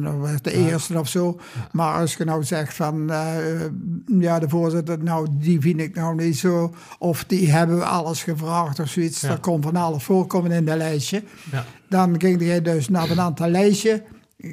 [0.00, 1.40] Dat was de eerste of zo.
[1.72, 3.12] Maar als je nou zegt van,
[4.18, 6.74] ja, de voorzitter, nou, die vind ik nou niet zo.
[6.98, 9.20] Of die hebben we alles gevraagd of zoiets.
[9.20, 9.28] Ja.
[9.28, 11.22] Dat kon van alles voorkomen in dat lijstje.
[11.52, 11.64] Ja.
[11.88, 14.02] Dan ging hij dus naar een aantal lijstje.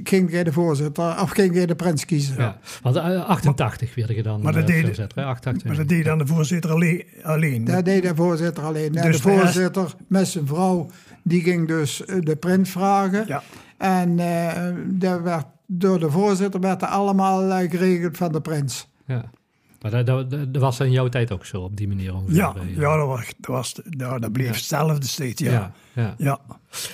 [0.03, 2.35] Ging jij de voorzitter, of ging jij de prins kiezen.
[2.37, 2.57] Ja.
[2.81, 5.25] Want eh, 88 werd je dan Maar dat eh, deed- voorzitter, hè?
[5.25, 5.67] 88.
[5.67, 7.03] Maar dat deed dan de voorzitter alleen.
[7.23, 7.63] alleen.
[7.63, 8.95] Dat deed de voorzitter alleen.
[8.95, 10.89] En Dus de voorzitter met zijn vrouw,
[11.23, 13.23] die ging dus eh, de prins vragen.
[13.27, 13.43] Ja.
[13.77, 18.87] En eh, dat werd, door de voorzitter werd er allemaal eh, geregeld van de prins.
[19.05, 19.23] Ja.
[19.81, 22.35] Maar dat, dat, dat was in jouw tijd ook zo, op die manier ongeveer.
[22.35, 24.51] Ja, eh, ja dat, was, dat, was, ja, dat bleef Ja.
[24.53, 25.41] hetzelfde steeds.
[25.41, 25.51] Ja.
[25.51, 25.71] ja.
[25.93, 26.15] Ja.
[26.17, 26.39] ja.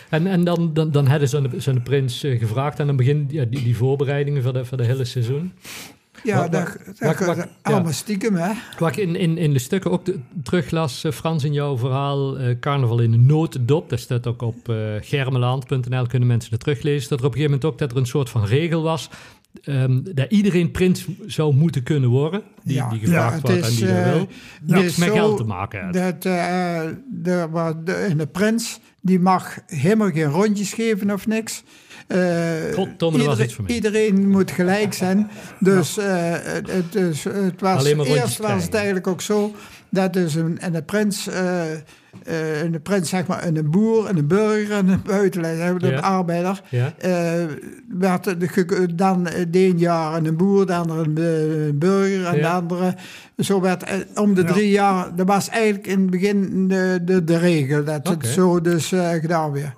[0.10, 1.30] En, en dan, dan, dan hadden
[1.62, 4.86] ze de prins eh, gevraagd en dan begin die, die voorbereidingen voor de, voor de
[4.86, 5.52] hele seizoen.
[6.24, 8.52] Ja, Wat- dat, wat- dat, wat- dat- wat- allemaal stiekem, hè.
[8.80, 12.36] Wat ik in, in, in de stukken ook de, teruglas, eh, Frans, in jouw verhaal,
[12.60, 17.20] Carnaval in de notendop, dat staat ook op eh germeland.nl, kunnen mensen dat teruglezen, dat
[17.20, 19.10] er op een gegeven moment ook dat er een soort van regel was,
[19.64, 22.90] ehm, dat iedereen prins zou moeten kunnen worden, die, Ja.
[22.90, 24.28] die gevraagd wordt en die dat eh, wil.
[24.62, 25.94] Niks met geld te maken heeft.
[25.94, 27.48] Dat, eh, de,
[27.84, 31.64] de, de prins, die mag helemaal geen rondjes geven of niks.
[32.08, 32.18] Eh,
[32.74, 33.76] Goddomme, dat was iedereen- iets voor mij.
[33.76, 35.30] Iedereen moet gelijk zijn.
[35.60, 39.56] Dus het, het, was, eerst was het eigenlijk ook zo
[39.90, 41.72] dat dus een, en de prins, eh,
[42.24, 45.84] eh, en de prins zeg maar, en een boer en een burger en een buitenlander,
[45.84, 46.00] een Ja.
[46.00, 46.94] arbeider, Ja?
[46.98, 47.44] eh,
[47.90, 52.42] werd de, dan eh, de een jaar een boer, de andere een bu- burger en
[52.42, 52.96] de andere.
[53.38, 57.24] Zo werd eh, om de drie jaar, dat was eigenlijk in het begin de, de,
[57.24, 59.74] de regel, dat het zo dus eh, gedaan werd.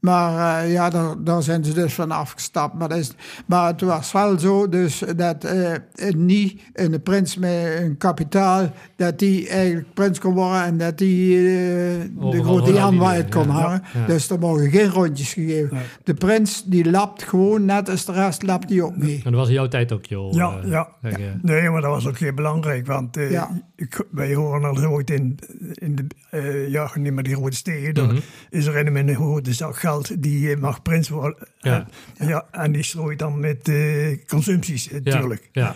[0.00, 2.74] Maar eh, ja, daar, daar zijn ze dus van afgestapt.
[2.74, 3.10] Maar, dat is,
[3.46, 8.72] maar het was wel zo dus dat eh, het niet een prins met een kapitaal,
[8.96, 13.30] dat die eigenlijk prins kon worden en dat die eh, de Overal grote Jan dingen,
[13.30, 13.48] kon ja.
[13.50, 13.82] hangen.
[13.94, 14.06] Ja.
[14.06, 15.74] Dus er mogen geen rondjes gegeven.
[15.74, 15.84] Nee.
[16.04, 19.16] De prins die lapt gewoon, net als de rest, lapt die ook mee.
[19.24, 20.32] En dat was in jouw tijd ook, joh.
[20.34, 20.88] Ja, eh, ja.
[21.02, 22.86] eh, Nee, maar dat was ook heel belangrijk.
[22.86, 23.62] Want eh, Ja.
[23.76, 25.38] ik, wij horen al ooit in,
[25.72, 27.94] in de eh ja, niet meer die rode stegen.
[27.94, 28.16] Dan Mhm.
[28.50, 31.48] is er een met een grote zak geld die eh, mag prins worden.
[31.58, 31.86] Ja.
[32.16, 35.48] En, ja, en die strooit dan met eh, consumpties ja, natuurlijk.
[35.52, 35.74] Ja,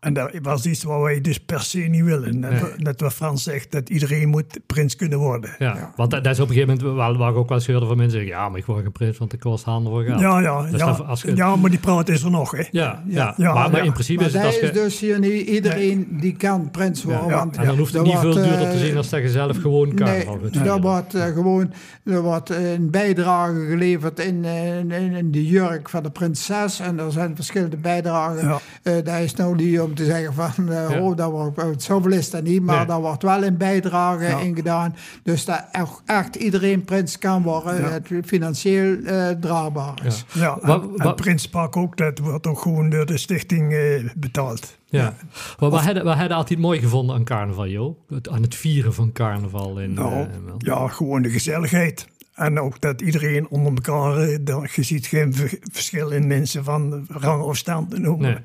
[0.00, 2.38] En dat was iets wat wij dus per se niet willen.
[2.40, 2.60] Net, Nee.
[2.60, 5.54] wat- net wat Frans zegt, dat iedereen moet prins kunnen worden.
[5.58, 5.92] ja.
[5.96, 7.86] Want dat, dat is op een gegeven moment waar, waar ik ook wel eens hoorde
[7.86, 10.20] van mensen zeggen, ja, maar ik word geen prins, want ik kost handen voor geld.
[10.20, 12.58] Ja, ja, Dus ja, dat- als je- ja, maar die praat is er nog, hè.
[12.58, 13.02] Ja, ja.
[13.06, 13.34] Ja.
[13.36, 16.36] Ja, maar, in principe Maar is het dat als is dus hier niet iedereen die
[16.36, 17.26] kan prins worden.
[17.28, 19.28] Ja, want En dan hoeft het niet veel duurder eh, te zien als dat je
[19.30, 20.80] zelf gewoon carnaval Nee, daar vieren.
[20.80, 21.72] wordt eh, gewoon
[22.04, 26.80] er wordt een bijdrage geleverd in, eh, in, in de jurk van de prinses.
[26.80, 28.48] En er zijn verschillende bijdragen.
[28.48, 28.58] Ja.
[28.82, 31.00] Eh dat is nou niet om te zeggen van, eh, Ja.
[31.00, 32.62] oh, dat wordt, oh, zoveel is dat niet.
[32.62, 32.86] Maar Nee.
[32.86, 34.38] daar wordt wel een bijdrage Ja.
[34.38, 34.96] in gedaan.
[35.22, 35.64] Dus dat
[36.06, 37.80] echt, iedereen prins kan worden.
[37.80, 37.88] Ja.
[37.90, 40.24] Het financieel eh draagbaar is.
[40.32, 44.76] Ja, en, Prinspark ook, dat wordt ook gewoon door de stichting eh, betaald.
[44.86, 45.14] Ja.
[45.58, 45.76] Maar we
[46.08, 47.96] hadden altijd mooi gevonden aan carnaval, joh.
[48.08, 49.80] Het, aan het vieren van carnaval.
[49.80, 50.54] In, Nou, eh, wel.
[50.58, 52.06] ja, gewoon de gezelligheid.
[52.38, 56.64] En ook dat iedereen onder elkaar, eh, dat- je ziet geen ver- verschil in mensen
[56.64, 57.94] van rang of stand.
[57.94, 58.18] En ook.
[58.20, 58.36] Nee.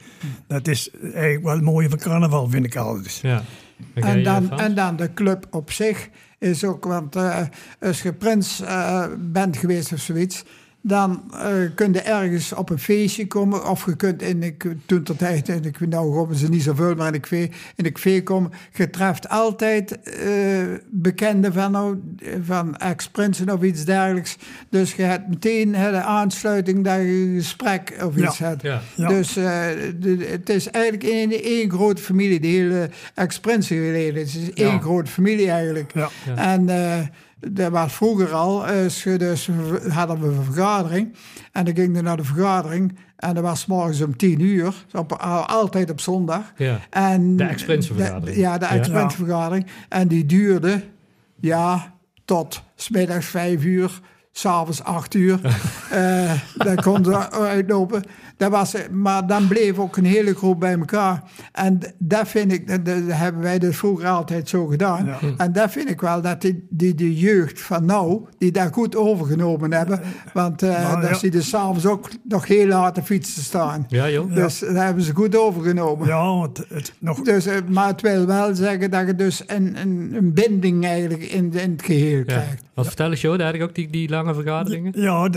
[0.48, 3.20] Dat is eigenlijk wel het mooie van carnaval, vind ik altijd.
[3.22, 3.44] ja.
[3.94, 7.40] En, dan, en dan de club op zich is ook, want eh,
[7.80, 10.44] als je prins eh, bent geweest of zoiets,
[10.86, 13.70] dan eh kun je ergens op een feestje komen.
[13.70, 16.96] Of je kunt in de, toen ter tijd, en ik, nou komen ze niet zoveel,
[16.96, 18.52] maar in de kvee, in de kvee komen.
[18.74, 22.00] Je treft altijd eh, bekenden van, nou,
[22.46, 24.38] van ex-prinsen of iets dergelijks.
[24.70, 28.28] Dus je hebt meteen hè, de aansluiting dat je een gesprek of Ja.
[28.28, 28.62] iets hebt.
[28.62, 28.82] Ja.
[28.96, 29.08] Ja.
[29.08, 29.44] Dus eh,
[30.00, 32.40] de- het is eigenlijk één, één grote familie.
[32.40, 34.20] De hele ex-prinsen geleden.
[34.22, 34.80] Het is één Ja.
[34.80, 35.92] grote familie eigenlijk.
[35.94, 36.10] Ja.
[36.26, 36.36] Ja.
[36.54, 37.00] En eh
[37.52, 38.68] dat was vroeger al.
[38.68, 39.50] eh, dus
[39.90, 41.14] hadden we een vergadering.
[41.52, 42.98] En dan ging je naar de vergadering.
[43.16, 44.74] En dat was morgens om tien uur.
[44.94, 45.12] Op,
[45.48, 46.54] altijd op zondag.
[46.58, 46.80] Ja.
[46.90, 48.36] En De ex-prinsenvergadering.
[48.36, 48.72] de- Ja, de Ja.
[48.72, 49.66] ex-prinsenvergadering.
[49.90, 50.84] En die duurde,
[51.40, 51.94] ja,
[52.26, 54.00] tot smiddags vijf uur,
[54.32, 55.40] s'avonds acht uur.
[55.92, 58.04] Eh dan kon ze uitlopen.
[58.38, 61.24] Dat was, maar dan bleef ook een hele groep bij elkaar.
[61.52, 65.06] En dat vind ik, dat, dat hebben wij dus vroeger altijd zo gedaan.
[65.06, 65.20] Ja.
[65.38, 68.96] En dat vind ik wel dat die, die, de jeugd van nou, die daar goed
[68.96, 70.02] overgenomen hebben.
[70.34, 71.16] Want eh Nou, dat ja.
[71.16, 73.86] zie je s'avonds ook nog heel laat te fietsen staan.
[73.88, 74.34] Ja, joh.
[74.36, 76.08] Dus dat hebben ze goed overgenomen.
[76.08, 79.78] Ja, want het, nog, Dus, eh, maar het wil wel zeggen dat je dus een,
[79.82, 82.24] een, een binding eigenlijk in, in het geheel Ja.
[82.24, 82.64] krijgt.
[82.74, 84.92] Wat vertel eens, joh, daar ik ook die, die lange vergaderingen.
[84.96, 85.30] ja,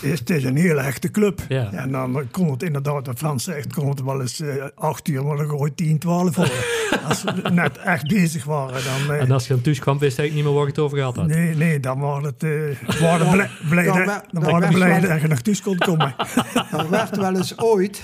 [0.00, 1.40] is, het is een hele echte club.
[1.48, 1.72] Ja.
[1.72, 5.24] En dan kon het inderdaad, wat Frans zegt, kon het wel eens eh, acht uur,
[5.24, 6.50] maar dan tien, twaalf voor.
[7.08, 9.14] Als we net echt bezig waren, dan...
[9.16, 10.98] eh, En als je aan thuis kwam, wist hij niet meer waar je het over
[10.98, 11.26] gehad had.
[11.26, 14.60] Nee, nee, dan waren het uh, waren blij, blij, dan dat- werd- dan dan waren
[14.60, 16.14] werd blij wel- dat je nog thuis kon komen.
[16.78, 18.00] Er werd wel eens ooit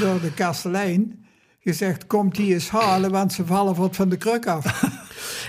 [0.00, 1.24] door de kastelein
[1.60, 4.64] gezegd, komt die eens halen, want ze vallen wat van de kruk af.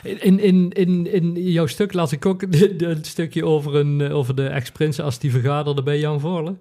[0.03, 4.01] In, in, in, in jouw stuk las ik ook de- de- een stukje over, een,
[4.01, 6.55] eh, over de ex-prinsen als die vergaderden bij Jan Voorle.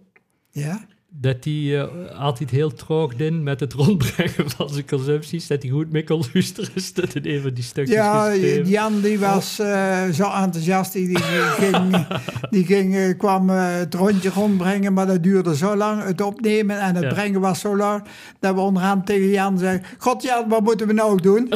[0.51, 0.87] Ja?
[1.21, 5.47] Dat hij eh, altijd heel troog deed met het rondbrengen van zijn consumpties.
[5.47, 6.71] Dat hij goed mee kon luisteren.
[6.75, 8.35] Is dat in een van die stukjes Ja?
[8.65, 10.93] Jan die was eh, zo enthousiast.
[10.93, 12.07] Die, die ging,
[12.51, 16.03] die ging, eh, kwam het rondje rondbrengen, maar dat duurde zo lang.
[16.05, 17.13] Het opnemen en het Ja.
[17.13, 18.05] brengen was zo lang.
[18.41, 21.49] Dat we onderhand tegen Jan zeiden: God Jan, wat moeten we nou doen?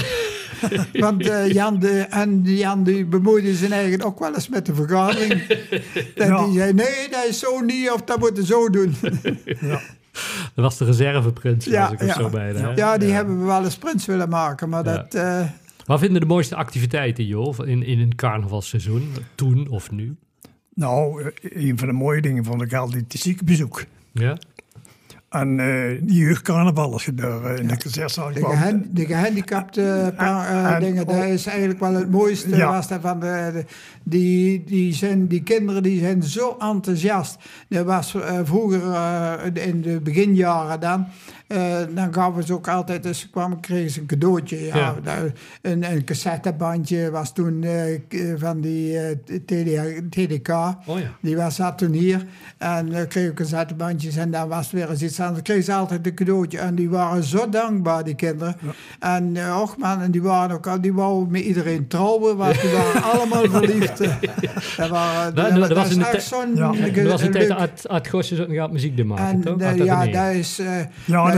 [0.93, 4.75] Want eh, Jan, de, en Jan die bemoeide zich eigenlijk ook wel eens met de
[4.75, 5.33] vergadering.
[6.15, 6.45] En Ja.
[6.45, 8.95] die zei: Nee, dat is zo niet, of dat moeten we zo doen.
[10.55, 12.15] Dat was de reserveprins, Ja, was ik of ja.
[12.15, 12.59] zo bijna.
[12.61, 12.73] hè?
[12.75, 14.93] Ja, die hebben we wel eens prins willen maken, maar Ja.
[14.97, 15.15] dat.
[15.15, 15.41] eh,
[15.87, 19.13] Wat vinden de mooiste activiteiten, Jo, in, in een carnavalseizoen?
[19.35, 20.17] Toen of nu?
[20.75, 23.85] Nou, eh, een van de mooie dingen vond ik altijd de ziekenbezoek.
[24.13, 24.39] Ja?
[25.29, 25.57] En
[26.03, 28.83] die jeugdcarnaval, als je daar eh, in de concertzaal De, kwam.
[28.91, 32.57] de gehandicapte eh, en- dingen, dat is eigenlijk wel het mooiste.
[32.57, 32.71] Ja.
[32.71, 33.65] Was dat van de, de-
[34.03, 37.37] die, die, zijn, die kinderen die zijn zo enthousiast.
[37.69, 41.07] Dat was eh, vroeger eh, in de beginjaren dan.
[41.49, 44.65] Eh, dan gaven ze ook altijd, dus ze kwamen, kregen ze een cadeautje.
[44.67, 44.95] Ja, Ja.
[45.03, 45.33] daar-
[45.63, 50.49] een, een cassettebandje was toen eh, k- van die eh, TD, TDK.
[50.87, 51.07] Oh ja.
[51.21, 52.25] Die was, zat toen hier.
[52.59, 55.43] En uh, kreeg ik cassettebandjes en dan was het weer eens iets anders.
[55.43, 56.59] Kreeg ze altijd een cadeautje.
[56.59, 58.57] En die waren zo dankbaar, die kinderen.
[58.99, 62.61] En uh, och man, en die waren ook al, die wouden met iedereen trouwen, want
[62.61, 64.01] die waren allemaal verliefd.
[64.01, 64.13] eh.
[64.77, 66.55] dat, waren, Nou, dat, dat dat was echt zo'n...
[66.55, 66.73] Ja.
[66.95, 69.61] Dat was een tijd dat Art Gosjes ook nog aan muziek te maken, en toch?
[69.61, 70.59] eh, ja, dat is,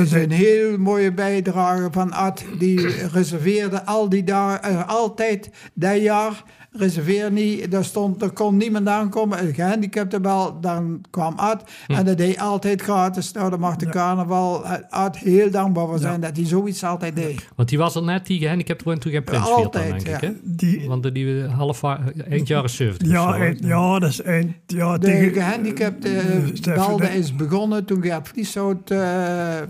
[0.01, 2.45] is een heel mooie bijdrage van Art.
[2.59, 6.43] Die reserveerde al die dagen, eh, altijd dat jaar.
[6.73, 9.47] Reserveer niet, daar, stond, er kon niemand aankomen.
[9.47, 11.71] Een gehandicapte wel, dan kwam Art.
[11.87, 11.93] Hm.
[11.93, 13.33] En dat deed altijd gratis.
[13.33, 17.17] Nou, daar mag de carnaval eh, Art heel dankbaar voor zijn dat hij zoiets altijd
[17.17, 17.49] deed.
[17.57, 20.17] Want die was al net, die gehandicapt wordt toen geen prins viert dan, Altijd, denk
[20.17, 20.27] ik, ja.
[20.29, 20.33] hè?
[20.43, 23.45] Die, Want die half eind jaren 70 of ja, zo, hè?
[23.45, 24.53] eind- ja, dat is eind.
[24.67, 28.99] Ja, De tegen, gehandicapte eh, uh, is begonnen toen Gert Vlieshout eh,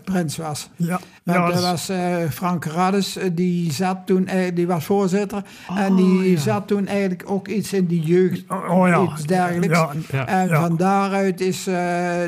[0.05, 0.69] prins was.
[0.77, 1.01] Ja,
[1.33, 4.85] ja, er dat is- was eh, Frank Raddes, eh, die zat toen, eh, die was
[4.85, 5.43] voorzitter.
[5.77, 6.38] en Oh, die ja.
[6.38, 9.03] zat toen eigenlijk ook iets in die jeugd, oh, oh ja.
[9.12, 9.79] iets dergelijks.
[10.11, 10.27] Ja.
[10.27, 11.75] En van daaruit is, eh,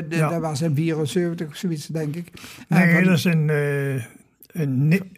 [0.09, 2.27] de, dat was in 74 of zoiets, denk ik.
[2.67, 3.49] En nee, van- dat is in,
[4.51, 5.11] in ni-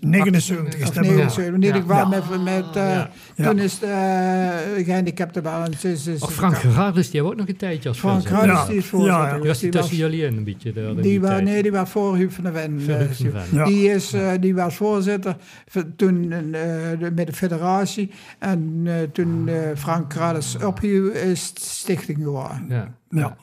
[0.00, 1.04] 79 is of dat.
[1.04, 1.28] nee, Ja.
[1.28, 1.74] sorry, niet Ja.
[1.74, 2.08] ik was Ja.
[2.08, 3.02] met, met eh,
[3.36, 3.86] toen is de
[4.78, 5.84] uh, gehandicapte balans.
[5.84, 8.66] Is, is, Och, Frank Gerardus, die heeft ook nog een tijdje als Frank Ja.
[8.66, 9.38] die is voorzitter.
[9.38, 10.72] Die was die tussen jullie in een beetje.
[10.72, 12.80] die die was, nee, die was voor Huub van der Ven.
[12.88, 13.64] Eh.
[13.66, 15.36] Die, is, eh, die was voorzitter
[15.96, 18.10] toen eh, met de federatie.
[18.38, 22.66] En eh, toen eh, Frank Raddes ophield, is stichting geworden.
[22.68, 22.98] Ja.
[23.10, 23.36] Ja.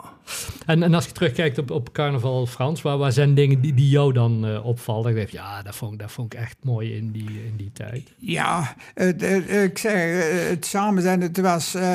[0.66, 3.88] En, en als je terugkijkt op, op Carnaval Frans, waar, waar zijn dingen die, die
[3.88, 5.02] jou dan eh, opvallen?
[5.02, 7.54] Dat je denkt, ja, dat vond, ik- dat vond ik echt mooi in die, in
[7.56, 8.12] die tijd.
[8.18, 11.94] Ja, het, het- ik zeg, eh, het samen zijn, het was, eh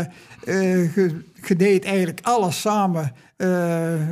[1.48, 3.12] deed eigenlijk alles samen.
[3.38, 4.10] Eh, eh,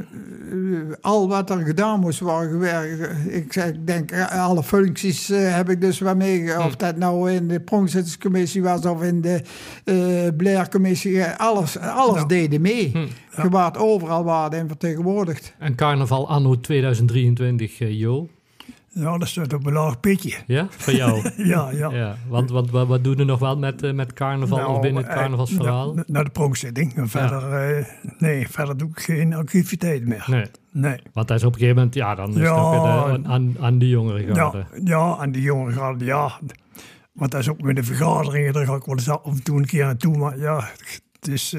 [1.01, 3.33] al wat er gedaan moest worden.
[3.33, 6.59] Ik, zeg, ik denk, eh, alle functies heb ik dus wel mee.
[6.59, 9.41] Of dat nou in de Pronkzitterscommissie was of in de
[9.83, 11.23] eh Blair-commissie.
[11.25, 12.89] Alles, alles deden mee.
[12.91, 13.41] Hm.
[13.41, 15.53] Je waart overal waarde en vertegenwoordigd.
[15.59, 18.29] En Carnaval anno 2023, eh, Jo?
[18.93, 20.37] Ja, dat staat op een laag pitje.
[20.47, 21.21] Ja, voor jou?
[21.53, 21.89] Ja, ja.
[21.91, 22.15] ja.
[22.27, 25.03] Want, want wat, wat doen we nog wel met, eh, met carnaval Nou, of binnen
[25.03, 25.93] het eh, carnavalsverhaal?
[25.93, 26.95] na- Naar de pronkzitting.
[26.95, 27.85] En verder, eh,
[28.17, 30.25] nee, verder doe ik geen activiteit meer.
[30.27, 30.99] Nee, Nee.
[31.13, 32.41] want dat is op een gegeven moment, ja, dan is Ja.
[32.71, 36.31] het ook weer de- aan, aan de jongere Ja, ja, en die jongeren gaan, ja.
[37.13, 39.57] Want dat is ook met de vergaderingen, daar ga ik wel eens af en toe
[39.57, 40.17] een keer naartoe.
[40.17, 40.69] Maar ja,
[41.19, 41.55] het is.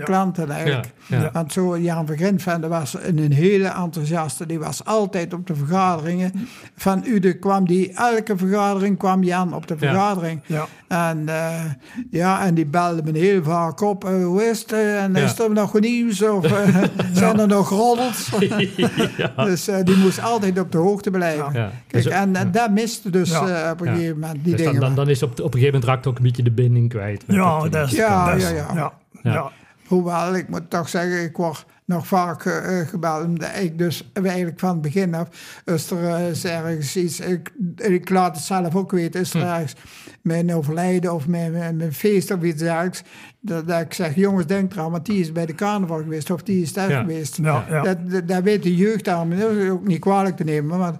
[0.04, 0.92] klanten eigenlijk.
[1.06, 1.30] Ja.
[1.32, 4.46] Want zo Jan van was een, een hele enthousiaste.
[4.46, 6.32] Die was altijd op de vergaderingen.
[6.76, 10.40] Van Ude kwam die, elke vergadering kwam Jan op de vergadering.
[10.46, 10.66] Ja.
[10.88, 11.64] En, eh,
[12.10, 14.04] ja, en die belde me heel vaak op.
[14.04, 14.72] eh, hoe is het?
[14.72, 15.24] En Ja.
[15.24, 16.22] is er nog nieuws?
[16.22, 16.46] Of
[17.12, 18.30] zijn er nog roddels?
[19.36, 21.44] Dus eh, die moest altijd op de hoogte blijven.
[21.52, 21.70] Ja.
[21.86, 23.64] Kijk, Dus- en, en dat miste dus Ja.
[23.64, 23.92] eh, op een Ja.
[23.94, 24.80] gegeven moment die Dus dan, dingen.
[24.80, 27.24] dan, dan is op, op een gegeven moment raakt ook een beetje de binding kwijt.
[27.26, 28.54] Ja, dat is, Ja, ja, ja.
[28.54, 28.92] ja, Ja.
[29.32, 29.50] ja.
[29.86, 33.24] Hoewel, ik moet toch zeggen, ik word nog vaak eh, gebeld.
[33.24, 35.28] Omdat ik dus eigenlijk van het begin af,
[35.64, 39.40] als er eh, is ergens iets, ik, ik laat het zelf ook weten, is er
[39.40, 39.46] Hm.
[39.46, 39.74] ergens
[40.22, 43.02] mijn overlijden of mijn, mijn, mijn feest of iets dergelijks,
[43.40, 46.42] dat, dat ik zeg, jongens, denk eraan, want die is bij de carnaval geweest of
[46.42, 47.00] die is daar Ja.
[47.00, 47.36] geweest.
[47.42, 47.82] Ja, ja.
[47.82, 50.94] Dat, dat, dat weet de jeugd allemaal, dat is ook niet kwalijk te nemen, maar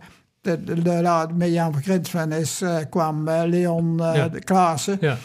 [0.45, 4.29] de, de, de, de- met Jan van Grinsven is, eh, kwam eh, Leon eh Ja.
[4.29, 4.97] de Klaassen.
[5.01, 5.17] Ja,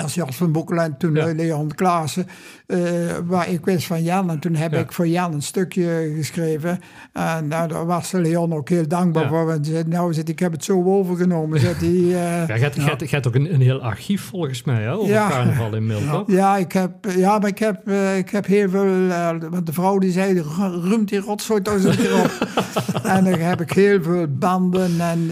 [0.00, 1.32] Jos van Boekel en toen Ja.
[1.34, 2.26] Leon Klaassen.
[2.66, 2.78] eh,
[3.26, 4.30] waar ik wist van Jan.
[4.30, 4.78] En toen heb Ja.
[4.78, 6.78] ik voor Jan een stukje geschreven.
[7.12, 9.28] En nou, daar was Leon ook heel dankbaar Ja.
[9.28, 9.46] voor.
[9.46, 11.60] Want zei, nou zit, ik heb het zo overgenomen.
[11.60, 15.08] Zit hij, eh, ja, je, hebt, ook een, een heel archief volgens mij hè, over
[15.08, 15.28] Ja.
[15.28, 15.86] carnaval in
[16.26, 19.06] ja, ik heb, ja, maar ik heb, eh, ik heb heel veel...
[19.50, 22.48] want de vrouw die zei, "Ru- ruimt die rotzooi toch eens op.
[23.04, 25.00] en dan heb ik heel veel banden.
[25.00, 25.30] En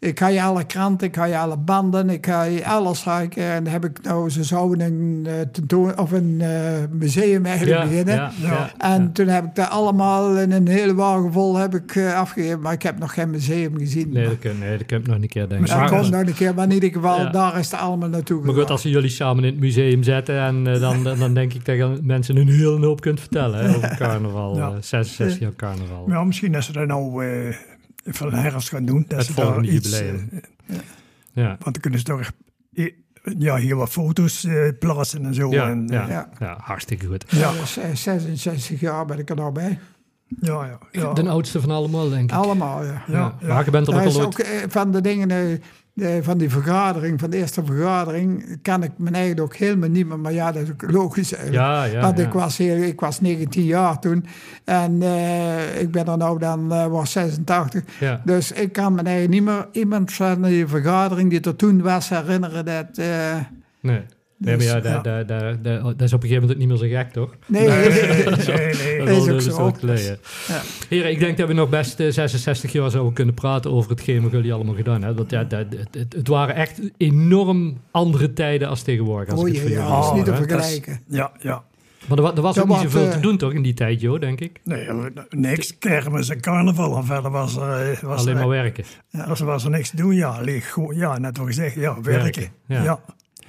[0.00, 3.02] ik ga je alle kranten, ik ga je alle banden, ik ga je alles.
[3.02, 6.36] ga ik, eh, en dan heb ik nou, ze zouden een, eh, tentoon, of een
[6.40, 6.50] eh,
[6.90, 8.14] museum eigenlijk Ja, beginnen.
[8.14, 9.10] ja, ja, En ja.
[9.12, 12.60] toen heb ik dat allemaal in een hele wagen vol heb ik, eh, afgegeven.
[12.60, 14.10] Maar ik heb nog geen museum gezien.
[14.12, 15.68] Nee, dat kan, nee, dat kan ik nog een keer denken.
[15.76, 17.30] Maar dat komt nog een keer, maar in ieder geval, Ja.
[17.30, 20.38] daar is het allemaal naartoe maar goed, als we jullie samen in het museum zetten,
[20.40, 23.96] en, dan, dan denk ik dat je mensen een hele hoop kunt vertellen hè, over
[24.06, 24.56] carnaval.
[24.56, 24.68] Ja.
[24.68, 26.04] eh, 66 jaar carnaval.
[26.08, 27.54] Ja, misschien dat ze dat nou eh
[28.14, 29.04] van herfst gaan doen.
[29.08, 30.28] Dat Het ze volgende daar iets, jubileum.
[30.66, 30.76] eh,
[31.32, 32.30] Ja, want dan kunnen ze toch
[32.72, 32.92] eh,
[33.38, 35.50] ja, hier wat foto's eh, plaatsen en zo.
[35.50, 36.28] ja, en, ja, ja.
[36.38, 37.24] ja, hartstikke goed.
[37.28, 39.78] ja, Dus, eh, 66 jaar ben ik er nou bij.
[40.40, 41.12] ja, ja, ja.
[41.12, 42.36] De oudste van allemaal, denk ik.
[42.36, 43.02] Allemaal, ja.
[43.06, 45.60] Ja, Ja, Maar je bent er Dat ook is al ook eh, van de dingen,
[45.92, 50.06] de- van die vergadering, van de eerste vergadering, kan ik me eigenlijk ook helemaal niet
[50.06, 51.62] meer, maar ja, dat is ook logisch eigenlijk.
[51.64, 52.00] Ja, ja.
[52.00, 52.24] Want ja.
[52.26, 54.24] ik, was heel, ik was 19 jaar toen
[54.64, 57.82] en eh, ik ben er nou dan, eh, was 86.
[58.00, 58.20] Ja.
[58.24, 62.08] Dus ik kan me eigenlijk niet meer iemand van die vergadering die er toen was
[62.08, 62.98] herinneren dat...
[62.98, 63.36] eh,
[63.80, 64.02] Nee.
[64.42, 66.58] Nee, maar Dus, ja, daar, daar, daar, daar- dat is op een gegeven moment ook
[66.58, 67.34] niet meer zo gek, toch?
[67.46, 69.06] nee, Nee, nee, nee.
[69.06, 69.08] Dat
[69.42, 69.86] is al- ook zo.
[69.86, 69.96] al.
[69.96, 70.60] Ja.
[70.88, 74.22] Heren, ik denk dat we nog best eh, 66 jaar zouden kunnen praten over hetgeen
[74.22, 75.16] wat jullie allemaal gedaan hebben.
[75.16, 79.30] Want ja, dat, het, het, het waren echt enorm andere tijden als tegenwoordig.
[79.32, 81.00] Als Oh ik het ja, ja, dat is niet te vergelijken.
[81.08, 81.62] Ja, ja.
[82.08, 84.00] Maar er, er was Dat ook niet zoveel eh, te doen, toch, in die tijd,
[84.00, 84.60] joh, denk ik?
[84.64, 84.96] Nee, eh,
[85.30, 85.78] niks.
[85.78, 86.96] Kermis en carnaval.
[86.96, 88.84] En verder was er, eh, was Alleen er, maar werken.
[89.10, 90.14] was, was er niks te doen.
[90.14, 91.74] Ja, alleen gewoon, ja, net wat gezegd.
[91.74, 92.22] Ja, werken.
[92.22, 92.82] Werken, ja.
[92.82, 93.00] Ja.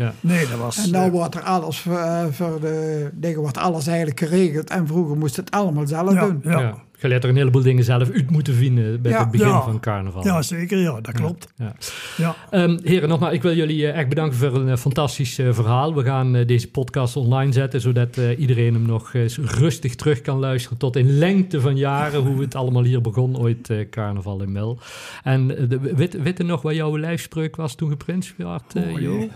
[0.02, 0.14] Ja.
[0.20, 0.78] Nee, dat was...
[0.78, 4.70] En nou eh, wordt er alles voor, eh, voor de dingen wordt alles eigenlijk geregeld.
[4.70, 6.42] En vroeger moest het allemaal zelf ja, doen.
[6.44, 6.76] ja.
[7.10, 9.20] Leert er een heleboel dingen zelf uit moeten vinden bij Ja.
[9.20, 9.62] het begin Ja.
[9.62, 10.26] van carnaval.
[10.26, 10.78] ja, zeker.
[10.78, 11.48] Ja, dat klopt.
[11.56, 11.76] Ja.
[12.18, 12.36] Ja.
[12.50, 15.96] Ehm, heren, nogmaals, ik wil jullie eh, echt bedanken voor een eh, fantastisch eh, verhaal.
[15.96, 20.40] We gaan deze podcast online zetten, zodat eh, iedereen hem nog eens rustig terug kan
[20.40, 24.52] luisteren tot in lengte van jaren, hoe het allemaal hier begon, ooit eh, carnaval in
[24.52, 24.80] Mel.
[25.24, 28.64] En de, weet, weet je nog wat jouw lijfspreuk was toen geprins werd,
[29.00, 29.28] Jo?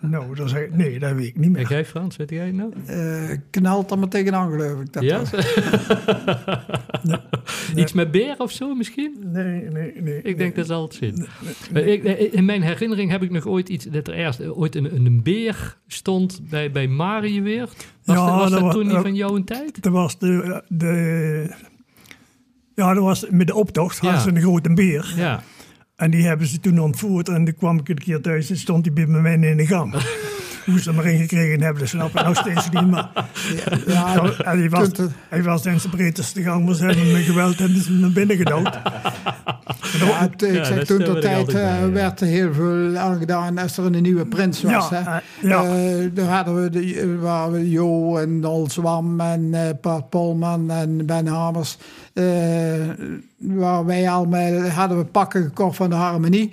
[0.00, 1.68] Nou, dat zeg, nee, dat weet ik niet En meer.
[1.68, 2.72] jij Frans, weet jij het nou?
[2.86, 4.92] Eh, knalt er maar tegenaan, geloof ik.
[4.92, 5.20] Dat Ja?
[7.02, 7.20] was.
[7.82, 9.16] Iets met beer of zo misschien?
[9.24, 10.22] Nee, nee, nee.
[10.22, 10.98] Ik denk dat zal het
[11.72, 15.22] eh, in mijn herinnering heb ik nog ooit iets dat er eerst ooit een, een
[15.22, 17.86] beer stond bij, bij Mariëweert.
[18.04, 19.82] Was, Ja, dat, was dat toen niet van jouw tijd?
[19.82, 21.54] Dat was de, de...
[22.74, 24.00] Ja, dat was met de optocht.
[24.00, 24.08] Ja.
[24.08, 25.12] Hadden ze een grote beer.
[25.16, 25.42] Ja.
[25.96, 27.28] En die hebben ze toen ontvoerd.
[27.28, 29.94] En toen kwam ik een keer thuis en stond die bij mij in de gang.
[30.64, 32.90] Hoe ze hem erin gekregen hebben, dat snap ik nog steeds niet.
[32.90, 33.08] Maar
[33.86, 34.88] Ja, Ja, en hij, was,
[35.28, 38.12] hij was in zijn breedste gang, maar ze hebben hem met geweld ze hem naar
[38.12, 38.78] binnen gedood.
[39.98, 41.90] ja, ik zeg dat toen de tijd bij, eh, ja.
[41.90, 44.88] werd er heel veel aan gedaan als er een nieuwe prins was.
[44.88, 45.10] Ja, hè.
[45.10, 45.64] eh, ja.
[45.64, 50.70] Eh, daar hadden we, de, waren we Jo en Nol Zwam en eh Pat Polman
[50.70, 51.78] en Ben Hamers.
[52.12, 52.24] eh,
[53.36, 56.52] waar wij allemaal hadden we pakken gekocht van de Harmonie.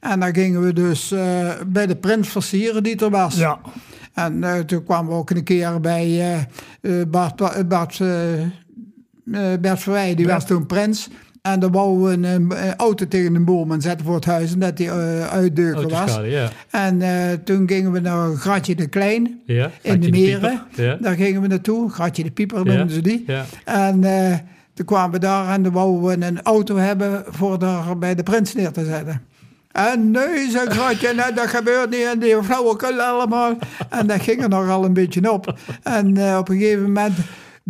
[0.00, 3.36] En dan gingen we dus eh, bij de prins versieren die er was.
[3.36, 3.58] ja,
[4.14, 6.38] En eh, toen kwamen we ook een keer bij
[6.80, 7.98] eh, Bart, Bart,
[9.60, 11.08] Bert Verwij, die was toen prins.
[11.42, 14.76] En dan wouden we een, een auto tegen een boom zetten voor het huis, omdat
[14.76, 16.20] die uitdeuken was.
[16.22, 16.48] Ja.
[16.70, 17.00] En
[17.44, 19.70] toen gingen we naar Gratje de Klein, ja.
[19.82, 20.62] in de meren.
[20.74, 20.96] Ja.
[21.00, 23.24] Daar gingen we naartoe, Gratje de Pieper noemden ze die.
[23.26, 23.44] Ja.
[23.64, 24.00] En
[24.74, 28.22] toen kwamen we daar en dan wouden we een auto hebben voor daar bij de
[28.22, 29.22] prins neer te zetten.
[29.86, 32.04] En nee, zei Gratje, nee, dat gebeurt niet.
[32.12, 33.56] En die flauwekul allemaal.
[33.88, 35.54] En dat ging er nogal een beetje op.
[35.82, 37.14] En eh, op een gegeven moment...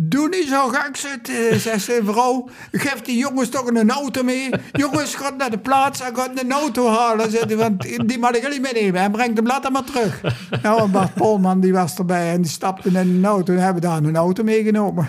[0.01, 2.49] Doe niet zo gek zitten, zegt zijn vrouw.
[2.71, 4.49] Geef die jongens toch een auto mee.
[4.71, 7.31] Jongens, gaat naar de plaats en gaat een auto halen.
[7.31, 9.01] Zegt hij, want die mag ik jullie meenemen.
[9.01, 10.21] En brengt hem later maar terug.
[10.61, 13.53] Nou, en Bart Polman die was erbij en die stapte in een auto.
[13.53, 15.07] En hebben daar een auto meegenomen.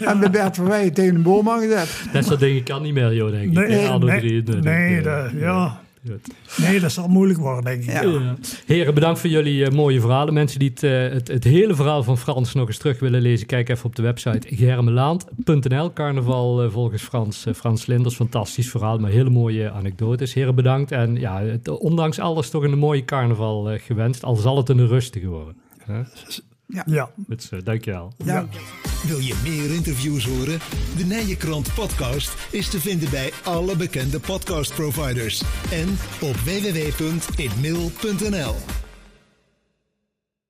[0.00, 1.88] en bij Bert van Wij tegen een boom aangezet.
[2.12, 3.52] Dat soort dingen kan niet meer, joh, denk ik.
[3.52, 4.60] nee, nee, 23.
[4.62, 5.82] nee, dat- ja.
[6.56, 7.90] Nee, dat zal moeilijk worden, denk ik.
[7.90, 8.02] Ja.
[8.02, 8.36] Ja.
[8.66, 10.34] Heren, bedankt voor jullie eh, mooie verhalen.
[10.34, 13.46] Mensen die het, eh, het, het hele verhaal van Frans nog eens terug willen lezen,
[13.46, 15.92] kijk even op de website germelaand.nl.
[15.92, 18.14] Carnaval eh, volgens Frans, Frans Linders.
[18.14, 20.34] Fantastisch verhaal, maar hele mooie anekdotes.
[20.34, 20.92] Heren, bedankt.
[20.92, 24.24] En ja, het, ondanks alles toch een mooie carnaval gewenst.
[24.24, 25.56] Al zal het een rustige worden.
[26.66, 27.10] Ja.
[27.28, 28.12] Goed zo, dankjewel.
[28.24, 28.48] Ja.
[29.06, 30.58] Wil je meer interviews horen?
[30.96, 35.88] De Nijenkrant podcast is te vinden bij alle bekende podcastproviders en
[36.20, 38.83] op www.inmail.nl.